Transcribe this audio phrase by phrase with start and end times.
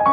[0.00, 0.06] 皆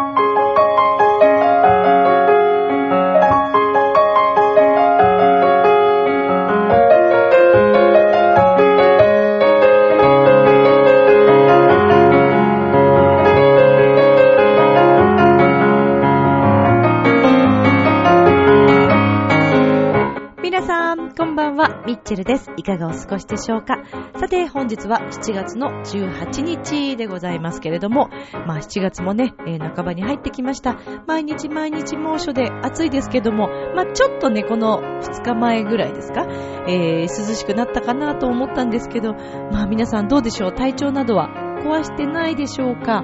[20.63, 22.51] さん、こんばんは、ミッチェルです。
[22.57, 23.77] いかがお過ごしでしょうか？
[24.19, 28.09] さて、本日は7月の18日でございますけれども、
[28.47, 30.75] まあ7月もね、えー半ばに入ってきました。
[31.05, 36.25] 毎日毎日猛暑で暑いですけども、まあちょっとね、この2日前ぐらいですか、
[36.67, 39.13] えー涼しくなったかなと思ったんですけど、
[39.51, 40.51] まあ皆さんどうでしょう？
[40.51, 41.29] 体調などは
[41.63, 43.03] 壊してないでしょうか？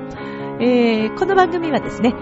[0.59, 2.15] えーこの番組はですね、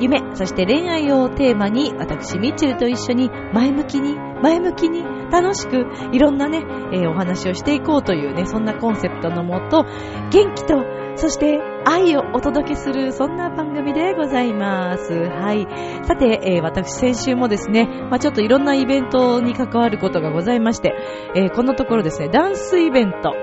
[0.00, 9.84] 夢、そして恋愛をテーマに、私、ミッチェルと一緒に前向きに、前向きに、楽しく、いろんなね、えーお話をしていこうというね、そんなコンセプトのもと、
[10.30, 10.84] 元気と、
[11.16, 15.12] そして愛をお届けする、そんな番組でございます。
[15.12, 15.66] はい。
[16.04, 20.94] さて、えー私先週もですね、まあちょっといろんなイベントに関わることがございまして、
[21.34, 23.34] えーこのところですね、ダンスイベント、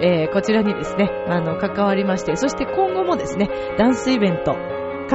[0.00, 4.56] えーこちらにですね、あの、関わりまして、そして今後もですね、ダンスイベント、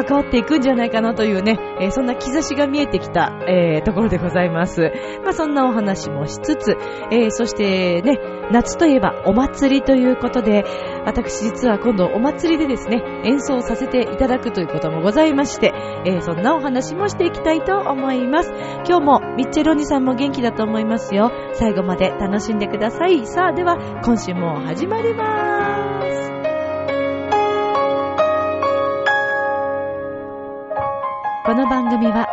[0.03, 4.91] 関わっていくんじゃないかなというね、えーそんな兆しが見えてきた、えーところでございます。
[5.23, 6.77] まあそんなお話もしつつ、
[7.11, 8.19] えーそしてね、
[8.51, 10.65] 夏といえばお祭りということで、
[11.05, 15.73] 私実は今度お祭りでですね、演奏させていただくということもございまして、
[16.05, 18.51] えーそんなお話もしていきたいと思います。
[18.87, 21.31] 今日もミッチェロニさんも元気だと思いますよ。
[21.53, 23.25] 最後まで楽しんでください。
[23.25, 25.76] さあでは今週も始まります。
[31.47, 32.27] この番組は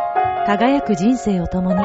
[0.45, 1.79] 輝く人生を共に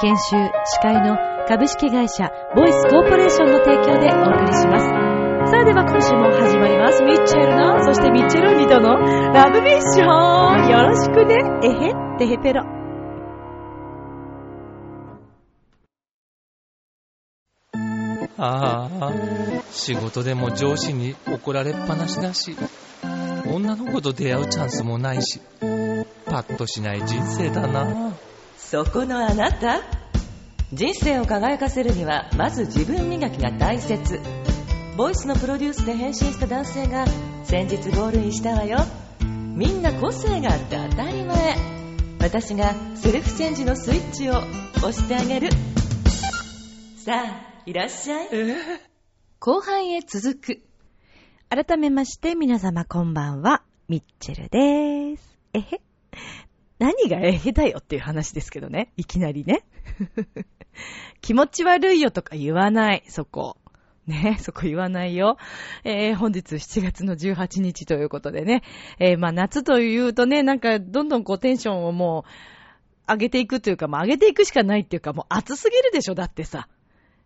[0.00, 1.18] 研修司会の
[1.48, 4.86] 株式会社ボイスコーポレーションの提供でお送りします。
[5.50, 7.02] さあでは今週も始まります。
[7.02, 8.94] ミッチェルのそしてミッチェルニドの
[9.32, 10.70] ラブミッション。
[10.70, 11.34] よろしくね。
[11.64, 12.62] えへってへペロ
[18.38, 19.12] ああ、
[19.72, 22.56] 仕事でも上司に怒られっぱなしだし、
[23.52, 25.40] 女の子と出会うチャンスもないし、
[26.32, 28.16] パッとしない人生だな。
[28.56, 29.82] そこのあなた。
[30.72, 34.18] 人生を輝かせるにはまず自分磨きが大切。
[34.96, 37.04] ボイスのプロデュースで変身した男性が
[37.44, 38.78] 先日ゴールインしたわよ。
[39.20, 41.56] みんな個性があって当たり前。
[42.18, 44.38] 私がセルフチェンジのスイッチを
[44.78, 45.50] 押してあげる。
[47.04, 48.28] さあいらっしゃい。
[49.38, 50.62] 後半へ続く。
[51.50, 55.36] 改めまして皆様こんばんはミッチェルです。
[55.52, 55.91] えへ
[56.78, 58.92] 何がえへだよっていう話ですけどね。
[58.96, 59.64] いきなりね。
[61.20, 63.56] 気持ち悪いよとか言わない、そこ。
[64.06, 65.36] ね、そこ言わないよ。
[65.84, 68.62] えー、本日7月の18日ということでね。
[68.98, 72.24] えー、まあ夏というとね、なんかどんどんこうテンションをも
[73.08, 76.68] う上げていくというか、まあ上げていくしかないっていうか、もう暑すぎるでしょ、だってさ。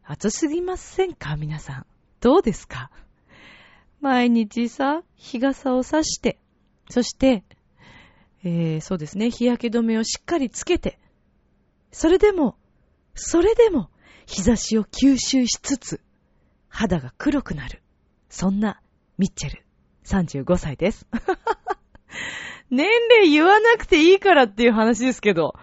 [0.05, 1.37] 暑すぎませんか？
[1.37, 1.87] 皆さん。
[2.21, 2.91] どうですか？
[4.03, 6.39] 毎日さ、日傘を差して、
[6.91, 7.43] そして、
[8.49, 11.01] えー、そうですね、日焼け止めをしっかりつけて、
[11.91, 12.57] それでも、
[13.17, 13.91] それでも、
[14.25, 16.01] 日差しを吸収しつつ、
[16.69, 17.83] 肌が黒くなる。
[18.29, 18.81] そんな、
[19.19, 19.65] ミッチェル、
[20.05, 21.09] 35歳です。
[22.71, 25.57] 年齢言わなくていいからっていう話ですけど、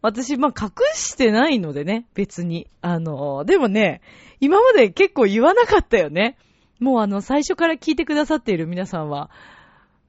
[0.00, 2.68] 私、まあ、隠してないのでね、別に。
[2.82, 4.00] あの、でもね、
[4.38, 6.36] 今まで結構言わなかったよね。
[6.78, 9.30] もうあの、最初から聞いてくださっている皆さんは、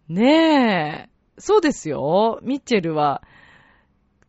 [0.09, 2.39] ねえ、そうですよ。
[2.43, 3.23] ミッチェルは、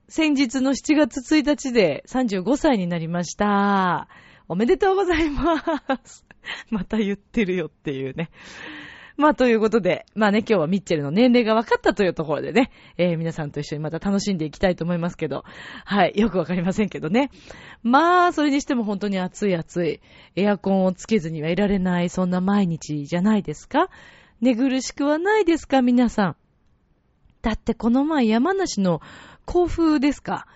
[0.09, 4.09] 先日の7月1日で35歳になりました。
[4.49, 5.63] おめでとうございま
[6.05, 6.27] す。
[6.71, 8.31] また言ってるよっていうね。
[9.17, 15.45] まあ、ということで、まあね、今日はミッチェルの年齢が分かったというところでね、えー皆さんと一緒にまた楽しんでいきたいと思いますけど、
[15.85, 17.31] はい、よくわかりませんけどね。
[17.83, 20.01] まあ、それにしても本当に暑い暑い、
[20.35, 23.89] エアコンをつけずにはいられない、そんな毎日じゃないですか
[24.41, 26.37] 寝苦しくはないですか皆さん。
[27.45, 29.03] だってこの前山梨の
[29.45, 30.47] 甲府ですか。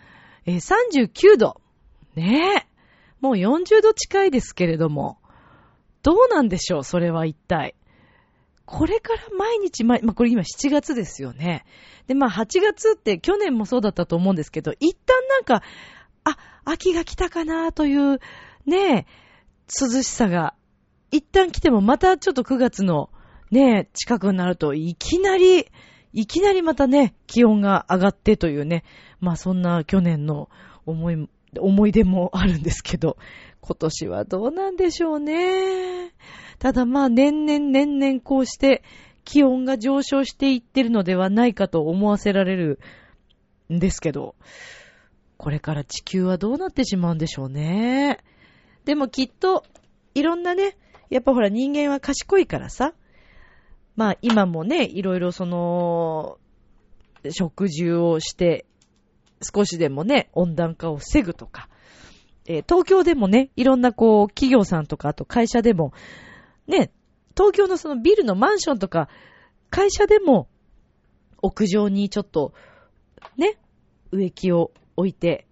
[0.46, 1.61] え39度。
[2.14, 2.67] ねえ。
[3.20, 5.19] もう40度近いですけれども。
[6.02, 7.75] どうなんでしょうそれは一体。
[8.64, 11.67] これから毎日毎、まあ、これ今7月ですよね。
[12.06, 15.62] で、まあ8月って去年もそうだったと思うんですけど、一旦なんか、
[16.25, 18.19] あ、秋が来たかなという、
[18.64, 19.06] ねえ、
[19.79, 20.55] 涼しさが、
[21.11, 23.11] 一旦来てもまたちょっと9月の
[23.50, 25.67] ねえ、近くになるといきなり、
[26.12, 28.84] いきなりまたね、気温が上がってというね、
[29.20, 30.49] まあそんな去年の
[30.87, 31.28] 思い、
[31.58, 33.16] 思い出もあるんですけど、
[33.60, 36.12] 今年はどうなんでしょうね。
[36.58, 38.82] ただまあ年々年々こうして
[39.25, 42.81] 気温が上昇していってるのではないかと思わせられる
[43.72, 44.34] んですけど、
[45.37, 48.19] これから地球はどうなってしまうんでしょうね。
[48.84, 49.64] でもきっと、
[50.14, 50.76] いろんなね、
[51.10, 52.94] やっぱほら人間は賢いからさ、
[53.99, 56.39] まあ今もね、いろいろその、
[57.31, 58.65] 食事をして、
[59.43, 61.69] 少しでもね、温暖化を防ぐとか、
[62.47, 65.93] えー、東京でもね、いろんなこう、企業さんとか、あと会社でも、
[66.69, 66.93] ね、
[67.37, 69.09] 東京のそのビルのマンションとか、
[69.69, 70.47] 会社でも、
[71.43, 72.55] 屋上にちょっと、
[73.37, 73.59] ね、
[74.12, 75.49] 植木を置いて、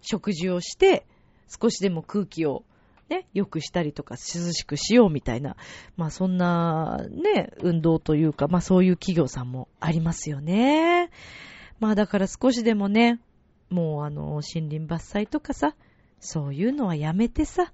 [0.00, 1.06] 食事をして、
[1.48, 2.64] 少しでも空気を
[3.10, 5.56] ね、良くしたりとか涼しくしようみたいな、
[5.96, 11.10] まあそんなね、運動というか、まあそういう企業さんもありますよね。
[11.80, 13.20] まあだから少しでもね、
[13.68, 15.74] もうあの、森林伐採とかさ、
[16.20, 17.72] そういうのはやめてさ、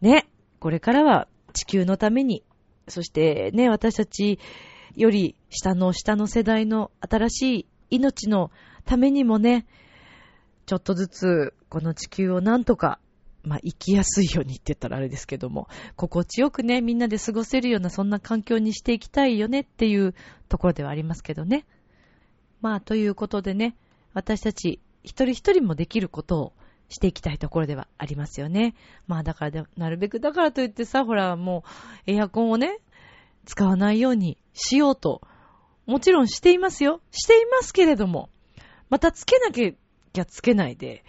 [0.00, 0.26] ね、
[0.58, 2.42] これからは地球のために、
[2.88, 4.40] そしてね、私たち
[4.96, 8.50] より下の下の世代の新しい命の
[8.84, 9.64] ためにもね、
[10.66, 12.98] ちょっとずつこの地球をなんとか、
[13.42, 20.14] まあ、生きやすいようにって言ったらあれですけども、心地よくね、みんなで過ごせるようなそんな環境にしていきたいよねっていう
[20.48, 21.64] ところではありますけどね。
[22.60, 23.76] まあ、ということでね、
[24.12, 26.52] 私たち一人一人もできることを
[26.88, 28.74] していきたいところではありますよね。
[29.06, 31.64] まあだからなるべくだからといってさ、ほらも
[32.06, 32.78] うエアコンをね、
[33.44, 35.22] 使わないようにしようと、
[35.86, 37.00] もちろんしていますよ。
[37.10, 38.30] していますけれども、
[38.90, 41.04] またつけなきゃつけないで、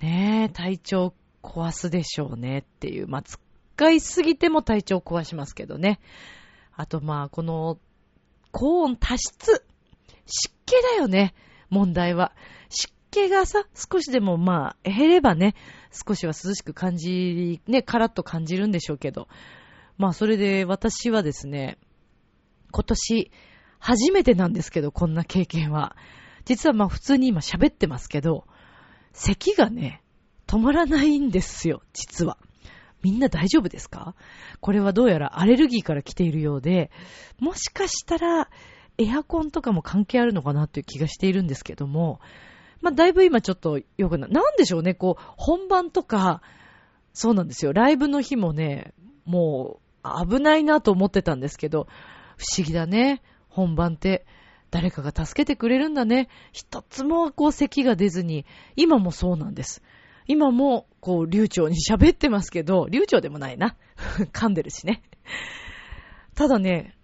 [0.00, 3.08] ねえ、体調壊すでしょうねっていう。
[3.08, 6.00] まあ、使いすぎても体調壊しますけどね。
[6.74, 7.78] あとまあ、この、
[8.52, 9.64] 高温多湿。
[10.26, 11.34] 湿気だよね。
[11.70, 12.32] 問題は。
[12.68, 15.54] 湿気がさ、少しでもまあ、減ればね、
[15.92, 19.28] 少しは涼しく感じ、ね、カラッと感じるんでしょうけど。
[19.96, 21.78] まあ、それで私はですね、
[22.70, 23.30] 今年、
[23.78, 25.96] 初めてなんですけど、こんな経験は。
[26.44, 28.44] 実はまあ、普通に今喋ってますけど、
[29.18, 30.02] 咳がね、
[30.46, 32.38] 止まらないんですよ、実は。
[33.02, 34.14] みんな大丈夫ですか？
[34.60, 36.90] これはどうやらアレルギーから来ているようで、
[37.38, 38.48] もしかしたら
[38.96, 42.20] エアコンとかも関係あるのかなっていう気がしているんですけども、
[42.80, 46.42] まあ、だいぶ今ちょっと良くな、なんでしょうね、こう、本番とか、
[47.12, 48.94] そうなんですよ、ライブの日もね、
[49.24, 51.88] もう、危ないなと思ってたんですけど、
[52.36, 54.26] 不思議だね、本番って。
[54.70, 56.28] 誰かが助けてくれるんだね。
[56.52, 58.44] 一つもこう咳が出ずに、
[58.76, 59.82] 今もそうなんです。
[60.26, 63.76] 今も、こう、流暢に喋ってますけど、流暢でもないな。
[64.32, 65.02] 噛んでるしね。
[66.34, 66.96] ただね、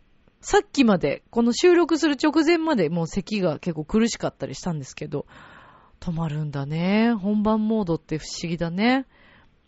[0.43, 5.27] さっきまで、この収録する直前までもう咳が結構苦しかったりしたんですけど、
[6.01, 7.15] 止まるんだね。
[7.15, 9.07] 本番モードって不思議だね。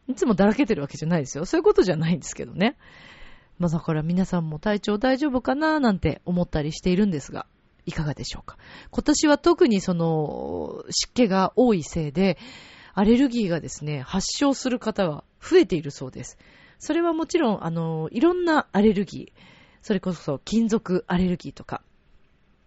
[0.06, 1.46] いつもだらけてるわけじゃないですよ。
[1.46, 2.76] そういうことじゃないんですけどね。
[3.58, 7.46] まあだから皆さんも体調大丈夫かななんて思ったりしているんですが、
[7.86, 8.58] いかがでしょうか？
[8.90, 12.36] 今年は特にその湿気が多いせいで、
[12.94, 16.36] アレルギーがですね、発症する方が増えているそうです。
[16.78, 19.40] それはもちろん、あの、いろんなアレルギー、
[19.82, 21.82] それこそ金属アレルギーとか、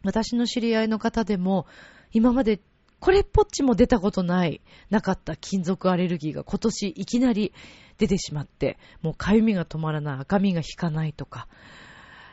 [0.03, 1.67] 私の知り合いの方でも、
[2.11, 2.61] 今まで
[2.99, 7.53] これっぽっちも出たことない、なかった金属アレルギーが今年いきなり
[7.97, 11.47] 出てしまって、もう痒みが止まらない、赤みが引かないとか。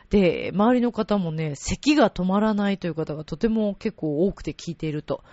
[0.09, 5.23] で、周りの方もね、咳が止まらないという方がとても結構多くて聞いていると。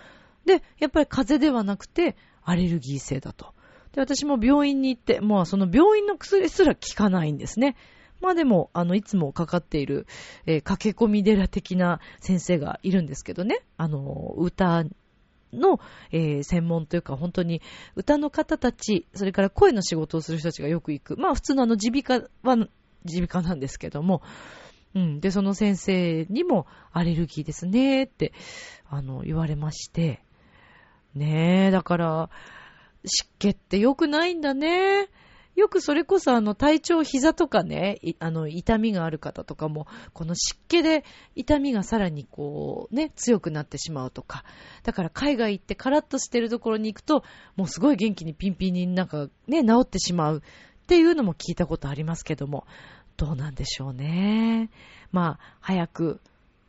[0.45, 3.53] で、やっぱり風邪ではなくて、アレルギー性だと。
[3.93, 7.75] で、私も病院に行って、まあその病院の薬すら効かないんですね。
[8.21, 10.07] まあでも、あの、いつもかかっている、
[10.45, 13.63] えー、駆け込み寺的な先生がいるんですけどね。
[13.77, 14.83] あの、歌
[15.53, 15.79] の、
[16.11, 17.61] えー、専門というか、本当に
[17.95, 21.17] 歌の方たち、それから声の仕事をする人たちがよく行く。
[21.17, 22.69] まあ普通のあの、耳鼻科は、耳
[23.05, 24.21] 鼻科なんですけども、
[24.95, 25.19] うん。
[25.19, 28.33] で、その先生にもアレルギーですねって、
[28.89, 30.23] あの、言われまして。
[31.13, 32.29] ねえ、だから、
[33.05, 35.09] 湿気って良くないんだね。
[35.55, 44.43] よくそれこそあの体調、膝とかね、あの痛みがある方とかも、この湿気で痛みがさらにこうね、強くなってしまうとか。
[44.83, 47.23] だから海外行ってカラッとしてるところに行くと、
[47.55, 52.67] もうすごい元気にピンピンになんかね、治ってしまうっていうのも聞いたことありますけども、
[53.17, 54.69] どうなんでしょうね。
[55.11, 56.21] まあ、早く、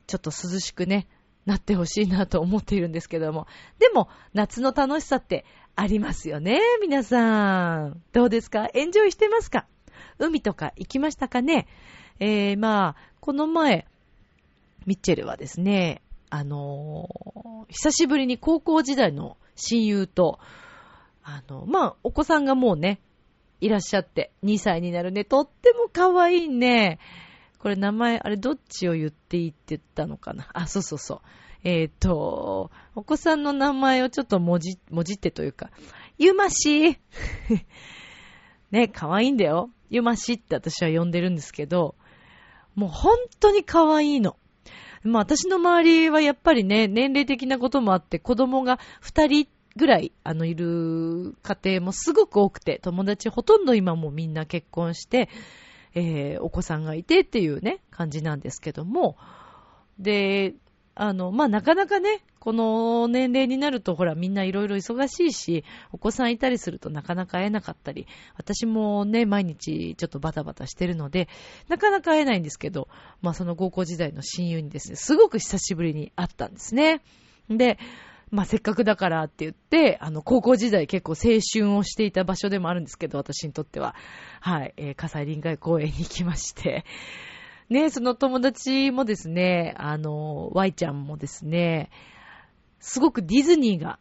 [0.06, 1.08] ちょっと涼しくね、
[1.44, 3.46] なってほしいなと思っているんですけども。
[3.78, 8.02] でも、夏の楽しさってありますよね、皆さん。
[8.12, 8.68] どうですか？
[8.74, 9.66] エンジョイしてますか？
[10.18, 11.66] 海とか行きましたかね
[12.18, 13.86] えー、まあ、この前、
[14.86, 16.00] ミッチェルはですね、
[16.30, 20.38] あのー、久しぶりに高校時代の親友と、
[21.22, 23.00] あの、まあ、お子さんがもうね、
[23.60, 26.98] いらっしゃって、2歳になるね、とっても可愛いね、
[27.58, 30.48] これ名前、あれどっちを言っていいって言ったのかな？
[30.52, 31.20] あ、そうそうそう。
[31.64, 35.70] えっ、と、お子さんの名前をちょっと文字、文字ってというか、
[36.18, 36.98] ゆまし
[38.70, 39.70] ね、可愛いんだよ。
[39.90, 41.96] ゆましって私は呼んでるんですけど、
[42.74, 44.36] もう本当に可愛いの。
[45.02, 55.28] まあ私の周りはやっぱりね、年齢的なこともあって子供が二人ぐらい、あの、いる家庭もすごく多くて、友達ほとんど今もみんな結婚して、
[55.94, 59.16] えー、お子さんがいてっていうね、感じなんですけども、
[59.98, 60.54] で、
[60.94, 68.06] あの、まあ、なかなかね、この年齢になると、ほら、みんないろいろ忙しいし、お子さんいたりするとなかなか会えなかったり、
[68.36, 71.28] 私もね、毎日ちょっとバタバタしてるので、
[71.68, 72.88] なかなか会えないんですけど、
[73.20, 77.02] まあ、その高校時代の親友にですね、すごく久しぶりに会ったんですね。
[77.50, 77.78] で、
[78.30, 83.94] まあ、せっかくだからって言って、あの、高校時代結構青春をしていた場所でもあるんですけど、私にとっては。
[84.40, 86.84] はい、えー、火災臨海公園に行きまして、
[87.70, 91.90] ね、その友達もですね、あの、Y ちゃんもですね、
[92.80, 93.98] すごくディズニーが、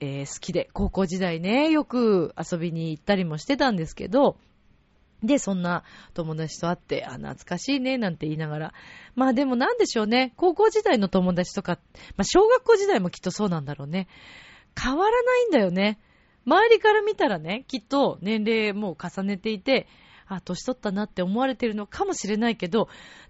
[0.00, 4.38] えー、好きで、高校時代ね、よく遊びに行ったりもしてたんですけど、
[5.22, 5.82] で、そんな
[6.14, 8.74] 友達と会って、あ、懐かしいね、なんて言いながら。
[9.14, 10.32] まあでもなんでしょうね。
[10.36, 11.78] 高校時代の友達とか、
[12.16, 14.06] まあ小学校時代もきっとそうなんだろうね。
[14.80, 15.98] 変わらないんだよね。
[16.46, 19.88] 周りから見たらね、きっと年齢も重ねていて、
[20.28, 22.88] あ、年取ったなって思われてるのかもしれないけど、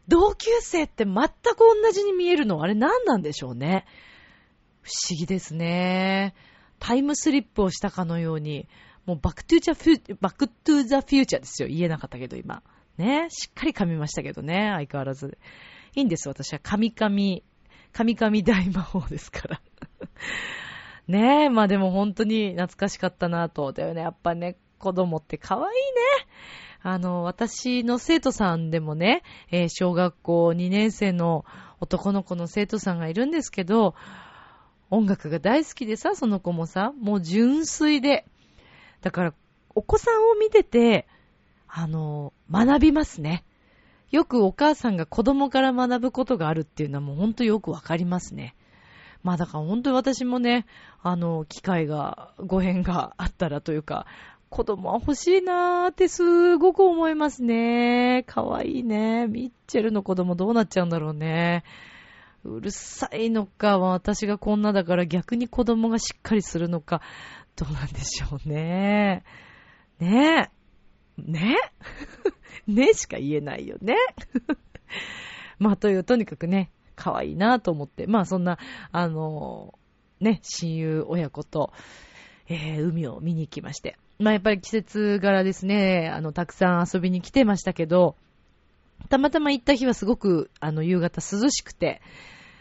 [0.09, 1.28] 同級生って全く
[1.59, 3.87] 同じに見えるの、あれ何なんでしょうね。
[4.83, 6.35] 不思議ですね。
[6.78, 8.68] タイムスリップをしたかのように、
[9.09, 11.69] もうバックトゥーザフュー、バックトゥーザフューチャーですよ。
[11.69, 12.62] 言えなかったけど今。
[12.99, 13.29] ね。
[13.31, 14.71] しっかり噛みましたけどね。
[14.75, 15.38] 相変わらず。
[15.95, 16.61] いいんです、私は。
[16.62, 17.41] 神々、
[17.95, 19.62] 神々大魔法ですから。
[21.09, 23.73] ねえ、まあでも本当に懐かしかったなと。
[23.73, 25.73] だよね、やっぱね、子供って可愛いね。
[26.83, 31.47] あの、私の生徒さんでもね、えー、小学校2年生の
[31.81, 33.95] 男の子の生徒さんがいるんですけど、
[34.91, 38.27] 音楽が大好きでさ、その子もさ、もう純粋で。
[39.00, 39.35] だから、
[39.75, 41.07] お子さんを見てて、
[41.69, 43.45] あの、学びますね。
[44.11, 48.55] よくお母さんが子供から学ぶことがあるっていうのはもうほんとよくわかりますね。
[49.23, 50.67] まあだから本当に私もね、
[51.02, 54.07] あの、機会が、ご縁があったらというか、
[54.49, 58.25] 子供は欲しいなーってすごく思いますね。
[58.26, 59.26] かわいいね。
[59.26, 61.64] ミッチェルの子供どうなっちゃうんだろうね。
[62.45, 67.02] うるさいのか、私がこんなだから逆に子供がしっかりするのか、
[67.59, 69.25] どうなんでしょうね。
[69.99, 70.49] ね
[71.19, 71.21] え。
[71.21, 71.57] ね
[72.69, 73.97] ねしか言えないよね。
[75.59, 78.59] まあ、という、とにかくね、可愛いなと思って、まあそんな、
[78.93, 79.77] あの
[80.21, 81.73] ね、親友親子と、
[82.49, 83.99] えー、海を見に行きまして。
[84.21, 88.15] まあやっぱり季節柄ですね、あの、たくさん遊びに来てましたけど、
[89.09, 92.00] たまたま行った日はすごく、あの、夕方涼しくて、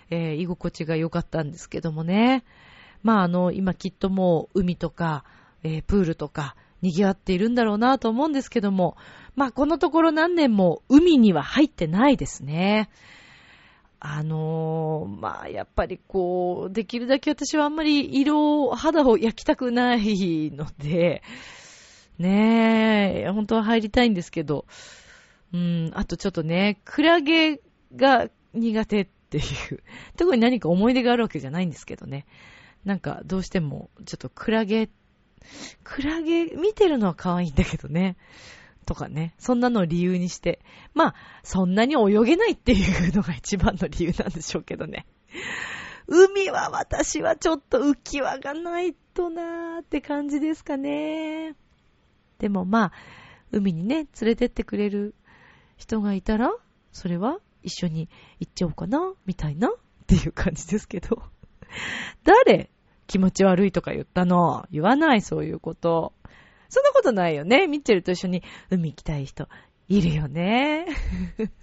[0.10, 2.44] えー、居心地が良かったんですけどもね。
[3.04, 5.24] まああの、今きっともう海とか、
[5.64, 8.98] えー、プールとか、賑わっているんだろうなと思うんですけども、
[9.36, 12.90] まあこのところ何年も海には入ってないですね。
[14.00, 21.24] あのー、まあ、やっぱりこう、できるだけ私はあんまり色、肌を焼きたくないので、
[22.20, 24.66] ねえ、本当は入りたいんですけど、
[25.52, 27.60] うん、あとちょっとね、クラゲ
[27.96, 29.84] が苦手っていう、
[30.16, 32.28] 特に何か思い出があるわけじゃないんですけどね。
[32.88, 34.90] なんか、どうしても、ちょっとクラゲ、
[35.84, 38.16] クラゲ見てるのは可愛いんだけどね。
[38.86, 40.62] とかね、そんなのを理由にして、
[40.94, 45.06] まあ、そんなに泳げないっていうのが一番の理由なんでしょうけどね。
[46.08, 51.58] 海は私はちょっと浮き輪がないとなーって感じですかね。
[52.40, 52.92] でもまあ、
[53.52, 55.14] 海にね、連れてってくれる
[55.76, 56.56] 人がいたら、
[56.94, 58.08] それは一緒に
[58.40, 59.72] 行っちゃおうかな、みたいなっ
[60.08, 61.22] ていう感じですけど。
[62.24, 62.70] 誰？
[63.08, 66.14] 気持ち悪いとか言ったの言わない、そういうこと。
[66.70, 67.68] そんなことないよね。
[67.68, 69.48] ミッチェルと一緒に海行きたい人
[69.88, 70.86] いるよね。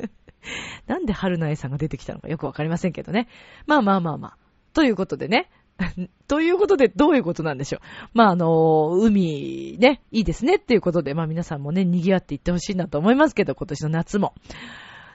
[0.87, 3.29] なんで春菜さんが出てきたのかよくわかりませんけどね。
[3.67, 4.37] まあまあまあまあ。
[4.73, 5.51] ということでね。
[6.29, 7.81] ということで、どういうことなんでしょう。
[8.15, 14.35] まあ、あの、海、ね、いいですねっていうことで、まあ皆さんもね、賑わっていってほしいなと思いますけど、今年の夏も。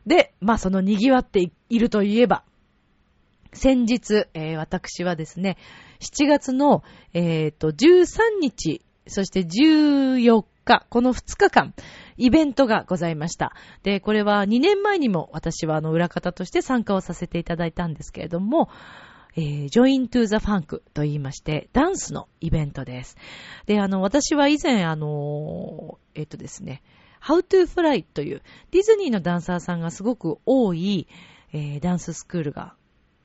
[0.05, 2.43] で、まあその賑わっているといえば、
[3.53, 5.57] 先日、えー、私はですね、
[5.99, 11.73] 7月の、え、ー、と、13日そして14日、この2日間、
[12.17, 13.53] イベントがございました。
[13.81, 18.69] で、これは2年前にも私はあの裏方として参加をさせていただいたんですけれども、
[19.35, 23.17] えー、Join to the Funk と言いまして、ダンスのイベントです。
[23.65, 26.83] で、あの、私は以前、あの、えっ、とですね、
[27.21, 28.41] How to Fly という
[28.71, 31.07] ディズニーのダンサーさんがすごく多い、
[31.51, 32.75] えーダンススクールが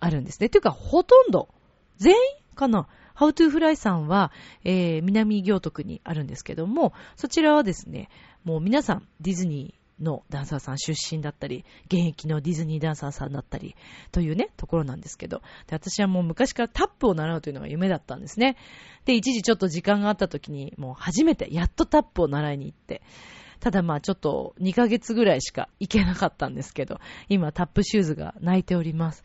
[0.05, 0.49] あるんですね。
[0.49, 1.49] というか、ほとんど、
[1.97, 2.19] 全員
[2.55, 4.33] かな？How to Fly さんは、
[4.65, 8.09] えー南行徳にあるんですけども、そちらはですね、
[8.45, 13.77] もう皆さんディズニーのダンサーさん出身だったり、現役のディズニーダンサーさんだったり、
[14.13, 18.57] というね、ところなんですけど、で私はもう昔からタップを習うというのが夢だったんですね。
[19.05, 23.03] で、一時ちょっと時間があった時に、もう初めて、やっとタップを習いに行って、
[23.61, 29.25] ただまあちょっと2ヶ月ぐらいしか行けなかったんですけど、今タップシューズが泣いております。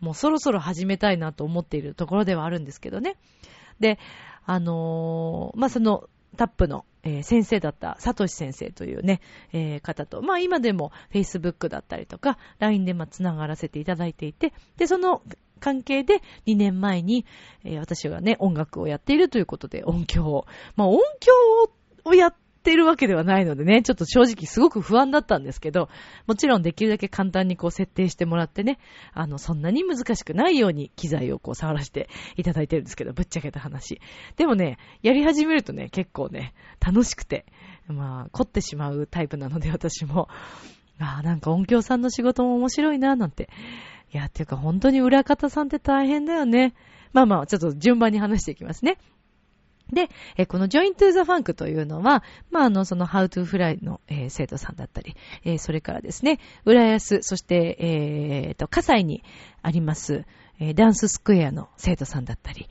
[0.00, 3.16] もうそろそろ始めたいなと思っているところではあるんですけどね。
[3.80, 3.98] で、
[4.44, 9.20] あのーまあ、そのタップの、えー先生だったサトシ先生というね、
[9.52, 15.22] えー方と、まあ今でも Facebook だったりとか、LINE でま繋がらせていただいていて、で、その
[15.60, 17.24] 関係で2年前に、
[17.64, 21.32] えー私がね、音楽をやっているということで音響を、まあ音響
[22.04, 22.34] をやっ
[22.76, 25.88] るわけではないのでね、ちょっと正直すごく不安だったんですけど、
[26.26, 28.78] もちろんできるだけ簡単にこう設定してもらってね、
[29.12, 34.00] あの、そんなに難しくないように機材をこう触らせていただいてるんですけど、ぶっちゃけた話。
[34.36, 37.46] でもね、やり始めるとね、結構ね、楽しくて、
[37.86, 40.28] まあ、凝ってしまうタイプなので私も、
[41.00, 43.48] ああ、なんか音響さんの仕事も面白いな、なんて。
[44.12, 46.74] いや、っていうか本当に裏方さんって大変だよね。
[47.12, 48.98] まあまあ、ちょっと順番に話していきますね。
[49.92, 59.22] で、えこの Join to the Funk というのは、まあ、あの、その How to Fly の、えー生徒さんだったり、えーそれからですね、浦安、そして、えーと、葛西に
[59.62, 60.24] あります、
[60.60, 62.68] えーダンススクエアの生徒さんだったり、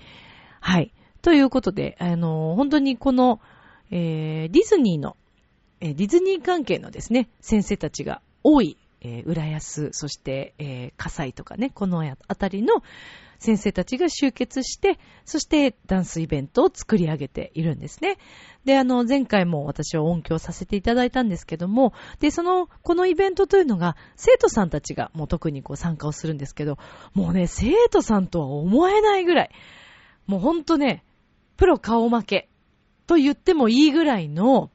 [0.60, 0.94] はい。
[1.22, 3.40] ということで、あの、本当にこの、
[3.90, 5.18] えディズニーの、
[5.80, 12.84] えディズニー関係のですね、先生たちが多い、え浦安、そして、えー葛西とかね、このあたりの
[13.40, 18.18] 先生たちが集結して、そしてダンスイベントを作り上げているんですね。
[18.66, 26.78] で、あの、前回も私は音響させていただいたんですけども、で、その、このイベントというのが、生徒さんたちがもう特にこう参加をするんですけど、
[27.14, 29.52] もうね、生徒さんとは思えないぐらい、
[30.26, 31.04] もうほんとね、
[31.56, 32.50] プロ顔負け
[33.08, 34.70] と言ってもいいぐらいの、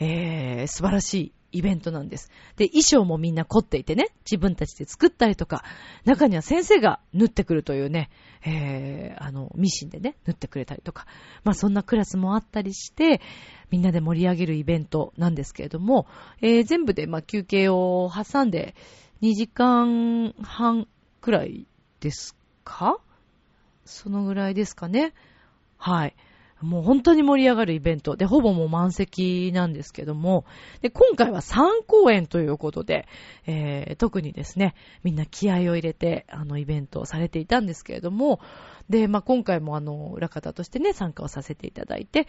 [0.00, 2.30] えー、素晴らしいイベントなんです。
[2.56, 5.64] で、衣装もみんな凝っていてね、自分たちで作ったりとか、
[6.04, 8.10] 中には先生が縫ってくるというね、
[8.44, 11.06] えー、あの、ミシンでね、縫ってくれたりとか、
[11.44, 13.20] まあそんなクラスもあったりして、
[13.70, 16.06] みんなで盛り上げるイベントなんですけれども、
[16.42, 18.74] えー、全部でまあ休憩を挟んで
[19.22, 20.86] 2時間半
[21.20, 21.66] くらい
[22.00, 22.98] ですか？
[23.84, 25.14] そのぐらいですかね。
[25.78, 26.14] はい。
[26.60, 28.16] もう本当に盛り上がるイベント。
[28.16, 30.44] で、ほぼもう満席なんですけども、
[30.80, 33.06] で、今回は3公演ということで、
[33.46, 38.40] えー、特にですね、みんな気合を入れて、あの、イベントをされていたんですけれども、
[38.88, 42.26] で、まあ、今回もあの、裏方としてね、参加をさせていただいて、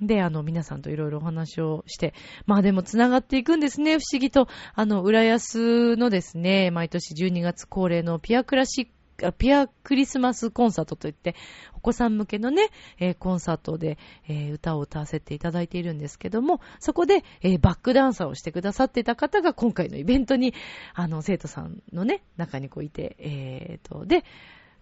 [0.00, 2.14] で、あの、皆さんといろいろお話をして、
[2.46, 4.48] まあでも繋がっていくんですね、不思議と。
[4.74, 8.90] あの、浦安のですね、毎年12月恒例のピアクラシック
[9.38, 11.34] ピアクリスマスコンサートといって、
[11.74, 20.54] お子さん向けのね、えーコンサートで、えー歌を歌わせていただいているんですけども、そこで、えーバックダンサーをしてくださっていた方が今回のイベントに、
[20.94, 24.24] あの、生徒さんのね、中にこういて、えーと、で、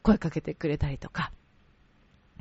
[0.03, 1.33] 声かけてくれたりとか、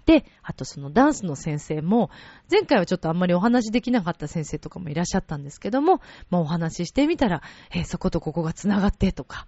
[0.06, 2.12] で、あとそのダンスの先生も、
[2.50, 9.48] 前回はちょっとあんまりお話しできなかった先生とかもいらっしゃったんですけども、まあお話ししてみたら、えーそことここが繋がってとか、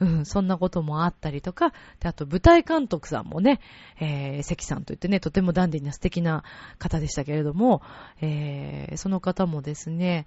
[0.00, 3.60] うん、そんなこともあったりとか、で、あと舞台監督さんもね、
[4.00, 6.44] えー、関さんといってね、とてもダンディーな素敵な
[6.78, 7.82] 方でしたけれども、
[8.20, 10.26] えー、その方もですね、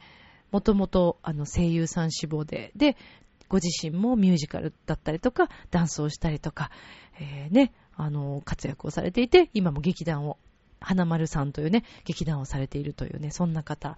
[0.51, 2.95] もともとあの声優さん志望で、で、
[3.49, 6.71] ご自身もミュージカルだったりとか、ダンスをしたりとか、
[7.19, 10.38] えー、ね、あの、活躍をされていて、今も劇団を、
[10.80, 13.97] 花丸さんというね、劇団をされているというね、そんな方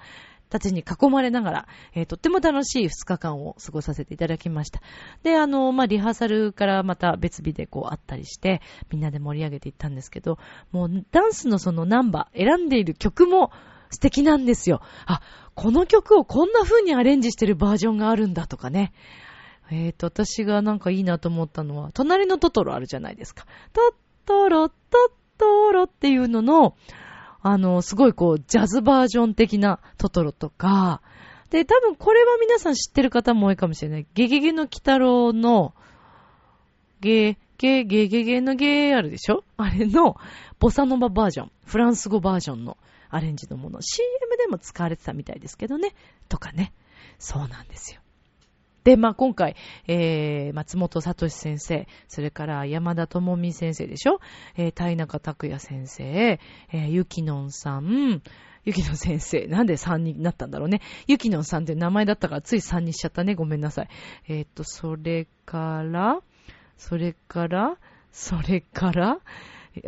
[0.50, 4.82] たちに囲まれながら、えーとっても楽しい2日間を過ごさせていただきました。
[5.24, 10.40] で、あの、まあ、リハーサルからまた別日でこうあったりして、みんなで盛り上げていったんですけど、
[10.72, 13.52] もうダンスのそのナンバー、選んでいる曲も
[13.92, 14.82] 素敵なんですよ。
[15.06, 15.22] あ、
[15.56, 18.94] この曲をこんな風にアレンジしてるバージョンがあるんだとかね。
[19.72, 23.46] えーと、私がなんかいいなと思ったのは、隣のトトロあるじゃないですか。
[23.74, 23.94] ト
[24.26, 24.76] トロ、ト
[25.38, 26.76] トロっていうのの、
[27.42, 31.02] あの、すごいこう、ジャズバージョン的なトトロとか、
[31.50, 34.08] で、多分これは皆さん知ってる方も多いかもしれない。
[34.14, 35.74] ゲゲゲの鬼太郎の、
[37.02, 39.44] ゲゲゲゲゲのゲーあるでしょ？
[39.58, 40.18] あれの、
[40.60, 42.78] ボサノババージョン、フランス語バージョンの
[43.10, 45.94] アレンジのもの、CM でも使われてたみたいですけどね、
[46.28, 46.74] とかね。
[47.18, 48.02] そうなんですよ。
[48.84, 49.56] で、まあ、今回、
[49.88, 54.20] えー、松本聡先生、それから山田智美先生でしょ？
[54.56, 58.22] えー、田中拓也先生、えー、ゆきのんさん、
[58.66, 60.82] ゆきの先生、なんで3になったんだろうね。
[61.08, 63.36] ゆきのんさんって名前だったからつい3にしちゃったね。
[63.36, 63.88] ごめんなさい。
[64.28, 66.20] えー、と、それから、
[66.78, 67.78] それから、
[68.12, 69.20] それから、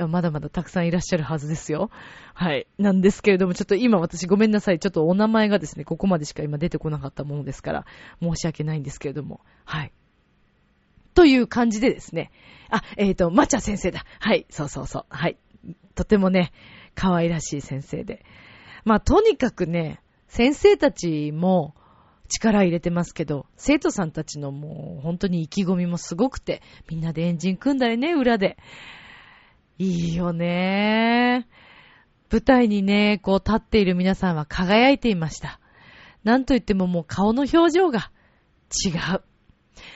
[0.08, 1.90] まだまだたくさんいらっしゃるはずですよ。
[2.34, 2.68] はい。
[2.78, 4.80] なんですけれども、ちょっと今私ごめんなさい。
[4.80, 7.86] ちょっとお名前がですね、ここまでしか今出てこなかったものですから、
[8.22, 9.42] 申し訳ないんですけれども。
[9.66, 9.92] はい。
[11.14, 12.32] という感じでですね。
[12.70, 14.06] あ、えっ、ー、と、まちゃ先生だ。
[14.20, 14.46] はい。
[14.50, 15.06] そうそうそう。
[15.10, 15.38] はい。
[15.96, 16.52] とてもね、
[16.96, 18.24] 可愛らしい先生で。
[18.86, 21.76] まあ、とにかくね、先生たちも
[22.30, 28.58] 力入れてますけど、生徒さんたちのもう本当に意気込みもすごくて、みんなでエンジン組んだりね、裏で。
[29.82, 31.48] いいよね。
[32.32, 35.60] 舞台にね、こう立っている皆さんは輝いていました。
[36.24, 38.12] なんといってももう顔の表情が
[38.86, 39.24] 違う。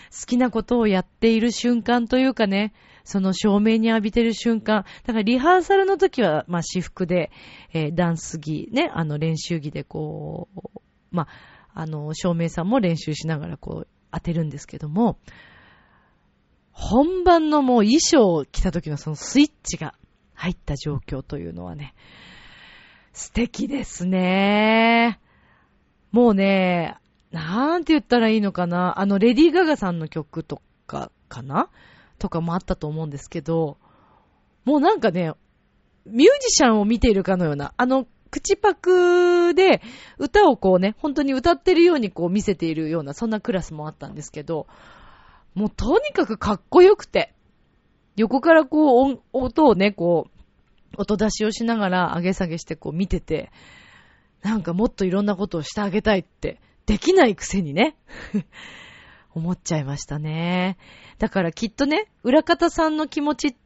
[0.09, 4.85] 好きなことをやっている瞬間というかね、その照明に浴びてる瞬間。
[5.05, 7.29] だからリハーサルの時は、まあ、私服で、
[7.71, 10.79] えー、ダンス着、ね、あの練習着でこう、
[11.11, 11.27] ま
[11.75, 15.19] あ、あの、照明さんも練習しながらこう当てるんですけども、
[16.77, 19.95] 本番のもう衣装を着た時のそのスイッチが
[20.33, 21.95] 入った状況というのはね、
[23.13, 25.21] 素敵ですね。
[26.11, 26.97] もうね、
[27.31, 28.99] なんて言ったらいいのかな。
[28.99, 31.69] あの、レディー・ガガさんの曲とかかな？
[32.19, 33.77] とかもあったと思うんですけど、
[34.65, 35.31] もうなんかね、
[36.05, 39.81] ミュージシャンを見ているかのような、あの、口パクで
[40.17, 44.67] 歌をこうね、本当に歌ってるようにこう見せているような、そんなクラスもあったんですけど、
[45.55, 47.33] もうとにかくかっこよくて、
[48.15, 53.51] 横からこう音をね、こう、音出しをしながら上げ下げしてこう見てて、
[54.41, 57.95] なんかもっといろんなことをしてあげたいって、できないくせにね、
[59.33, 60.77] 思っちゃいましたね。
[61.17, 63.64] だからきっとね、裏方さんの気持ちって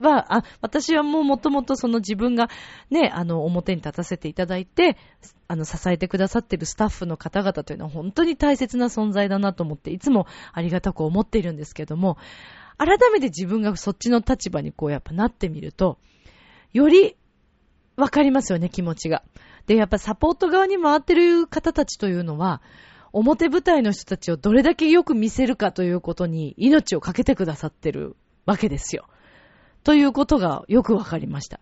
[0.00, 2.48] は、あ、私はもうもともとその自分が
[2.90, 4.96] ね、あの、表に立たせていただいて、
[5.48, 12.16] あの、支えてくださっているスタッフの方々というのは本当に大切な存在だなと思って、いつもありがたく思っているんですけども、
[12.76, 15.98] 改めて自分がそっちの立場にこうやっぱなってみると、
[16.72, 17.16] より
[17.96, 19.24] わかりますよね、気持ちが。
[19.66, 22.62] で、やっぱサポート側に回ってる方たちというのは、
[23.12, 29.08] 表舞台の人たちをどれだけよく見せるかということに命をかけてくださってるわけですよ。
[29.84, 31.60] ということがよくわかりました。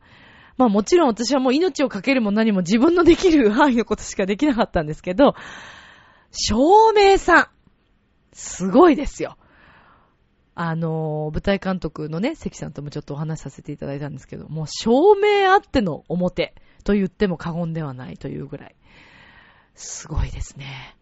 [0.57, 5.35] まあもちろん私はもう命をかけるも何も自分のできる範囲のことしかできなかったんですけど、
[6.31, 7.48] 照明さん、
[8.33, 9.37] すごいですよ。
[10.55, 18.74] あの、舞台監督のね、関さんともちょっとお話しさせていただいたんですけど、もう照明あっての表と言っても過言ではないというぐらい、
[19.74, 20.96] すごいですね。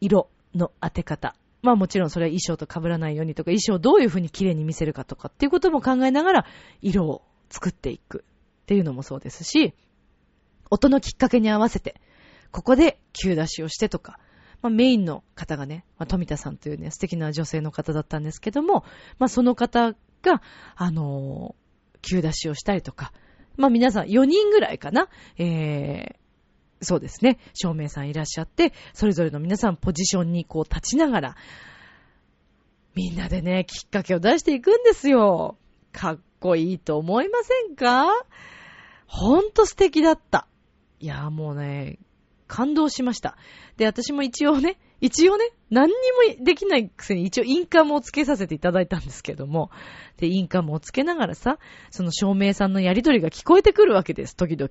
[0.00, 1.34] 色の当て方。
[1.64, 6.46] まあもちろんそれは衣装と被らないようにとか、衣装をどういう風に綺麗に見せるかとかっていうことも考えながら、
[6.82, 8.22] 色を作っていく
[8.62, 9.72] っていうのもそうですし、
[10.70, 12.00] 音のきっかけに合わせて、
[12.50, 14.18] ここで急出しをしてとか、
[14.60, 18.84] まあ、メインの方がね、まあ、富田さんというね、素敵な女性の方だったんですけども、
[19.18, 20.42] まあ、その方が、
[20.76, 23.12] あのー、急出しをしたりとか、
[23.56, 26.16] まあ、皆さん4人ぐらいかな、えー、
[26.84, 31.36] そうですね、照明さんいらっしゃって、それぞれの皆さんポジションにこう立ちながら、
[32.94, 35.56] みんなでね、きっかけを出していくんですよ。
[35.92, 38.06] かっこいいと思いませんか？
[39.06, 40.46] ほんと素敵だった。
[41.00, 41.98] いや、もうね、
[42.46, 43.36] 感動しました。
[43.76, 45.94] で、私も一応ね、一応ね、何に
[46.38, 49.70] もできないくせに一応インカムをつけさせていただいたんですけども、
[50.18, 51.58] で、インカムをつけながらさ、
[51.90, 54.70] その照明さんのやりとりが聞こえてくるわけです、時々。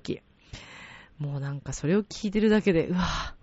[1.18, 3.34] もうなんかそれを聞いてるだけで、うわぁ、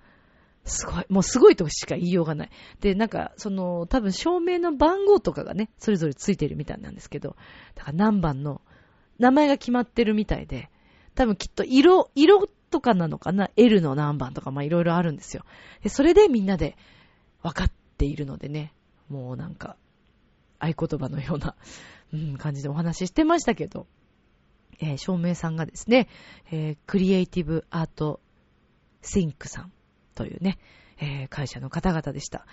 [0.63, 1.05] すごい。
[1.09, 2.49] もうすごいとしか言いようがない。
[2.81, 7.35] で、なんか、その、多分照明の番号とかがね、それぞれついてるみたいなんですけど、
[7.75, 8.61] だから何番の
[9.17, 10.69] 名前が決まってるみたいで、
[11.15, 15.45] 多分きっと色、色とかなのかな ?L の何番とか、まあいろいろあるんですよ。
[15.81, 16.77] で、それでみんなで
[17.41, 18.73] 分かっているのでね、
[19.09, 19.77] もうなんか、
[20.59, 21.55] 合言葉のような、
[22.13, 23.87] うん、感じでお話ししてましたけど、
[24.81, 26.07] えー、照明さんがですね、
[26.51, 28.19] えー、クリエイティブアート
[29.01, 29.71] シンクさん
[30.15, 30.57] というね、
[30.99, 32.45] えー、会社の方々でした。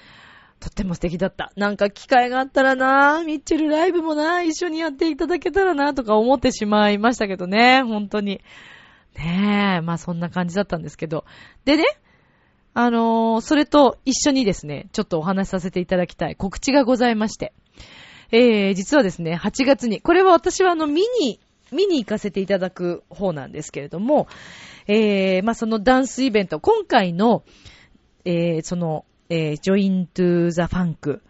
[0.60, 1.52] とっても素敵だった。
[1.56, 8.40] なんか機会があったらなミッチェルライブもな一緒にやっていただけたらなとか思ってしまいましたけどね、本当に。
[9.16, 11.24] ねえ、まあそんな感じだったんですけど。
[11.64, 11.84] でね、
[12.74, 17.52] あのー、それと一緒にですね、ちょっとお話しさせていただきたい告知がございまして。
[18.30, 21.40] えー、実はですね、8月に、これは私はあの、見に、
[21.72, 24.28] 見に行かせていただく方なんですけれども、
[24.86, 27.44] えー、まあそのダンスイベント、今回の、
[28.24, 31.20] えー、その、えー、Join to the Funk。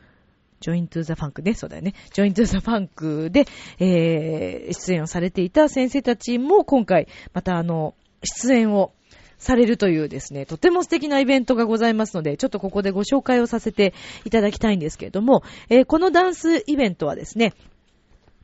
[0.60, 1.94] Join to the Funk ね、そうだよね。
[2.12, 3.46] Join to the Funk で、
[3.78, 8.92] えー、出演をされていた先生たちも今回、またあの、出演を
[9.38, 17.54] されるというですね、とても素敵なイベントがございますので、ちょっとここでご紹介をさせていただきたいんですけれども、えー、このダンスイベントはですね、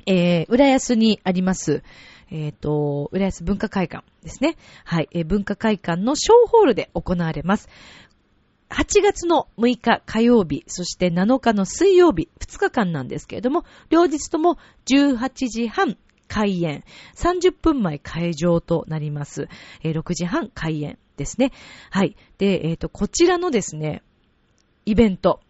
[0.06, 1.82] えー、浦安にあります、
[2.30, 4.56] えっ、ー、と、浦安文化会館ですね。
[4.84, 7.68] はい、えー、文化会館のショーホールで行われます。
[8.70, 16.82] 8月の6日火曜日、そして7日の水曜日、2日間なんですけれども、両日とも18時半開演、
[17.14, 19.48] 30分前会場となります。
[19.82, 21.52] えー、6時半開演ですね。
[21.90, 22.16] はい。
[22.38, 24.02] で、えっ、ー、と、こちらのですね、
[24.86, 25.40] イベント、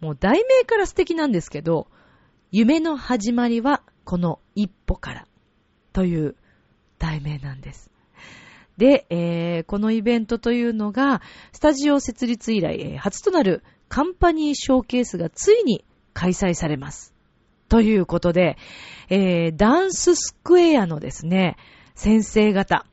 [0.00, 1.88] もう題名から素敵なんですけど、
[2.50, 5.26] 夢の始まりはこの一歩から
[5.92, 6.34] という
[6.98, 7.92] 題名なんです。
[8.76, 17.14] で、えー、このイベントというのが、スタジオ設立以来、初となるカンパニーショーケースがついに開催されます。
[17.68, 18.56] ということで、
[19.10, 21.56] えー、ダンススクエアのですね、
[21.94, 22.86] 先生方。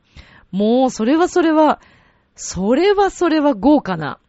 [0.51, 1.81] もう、それはそれは、
[2.35, 4.19] それはそれは豪華な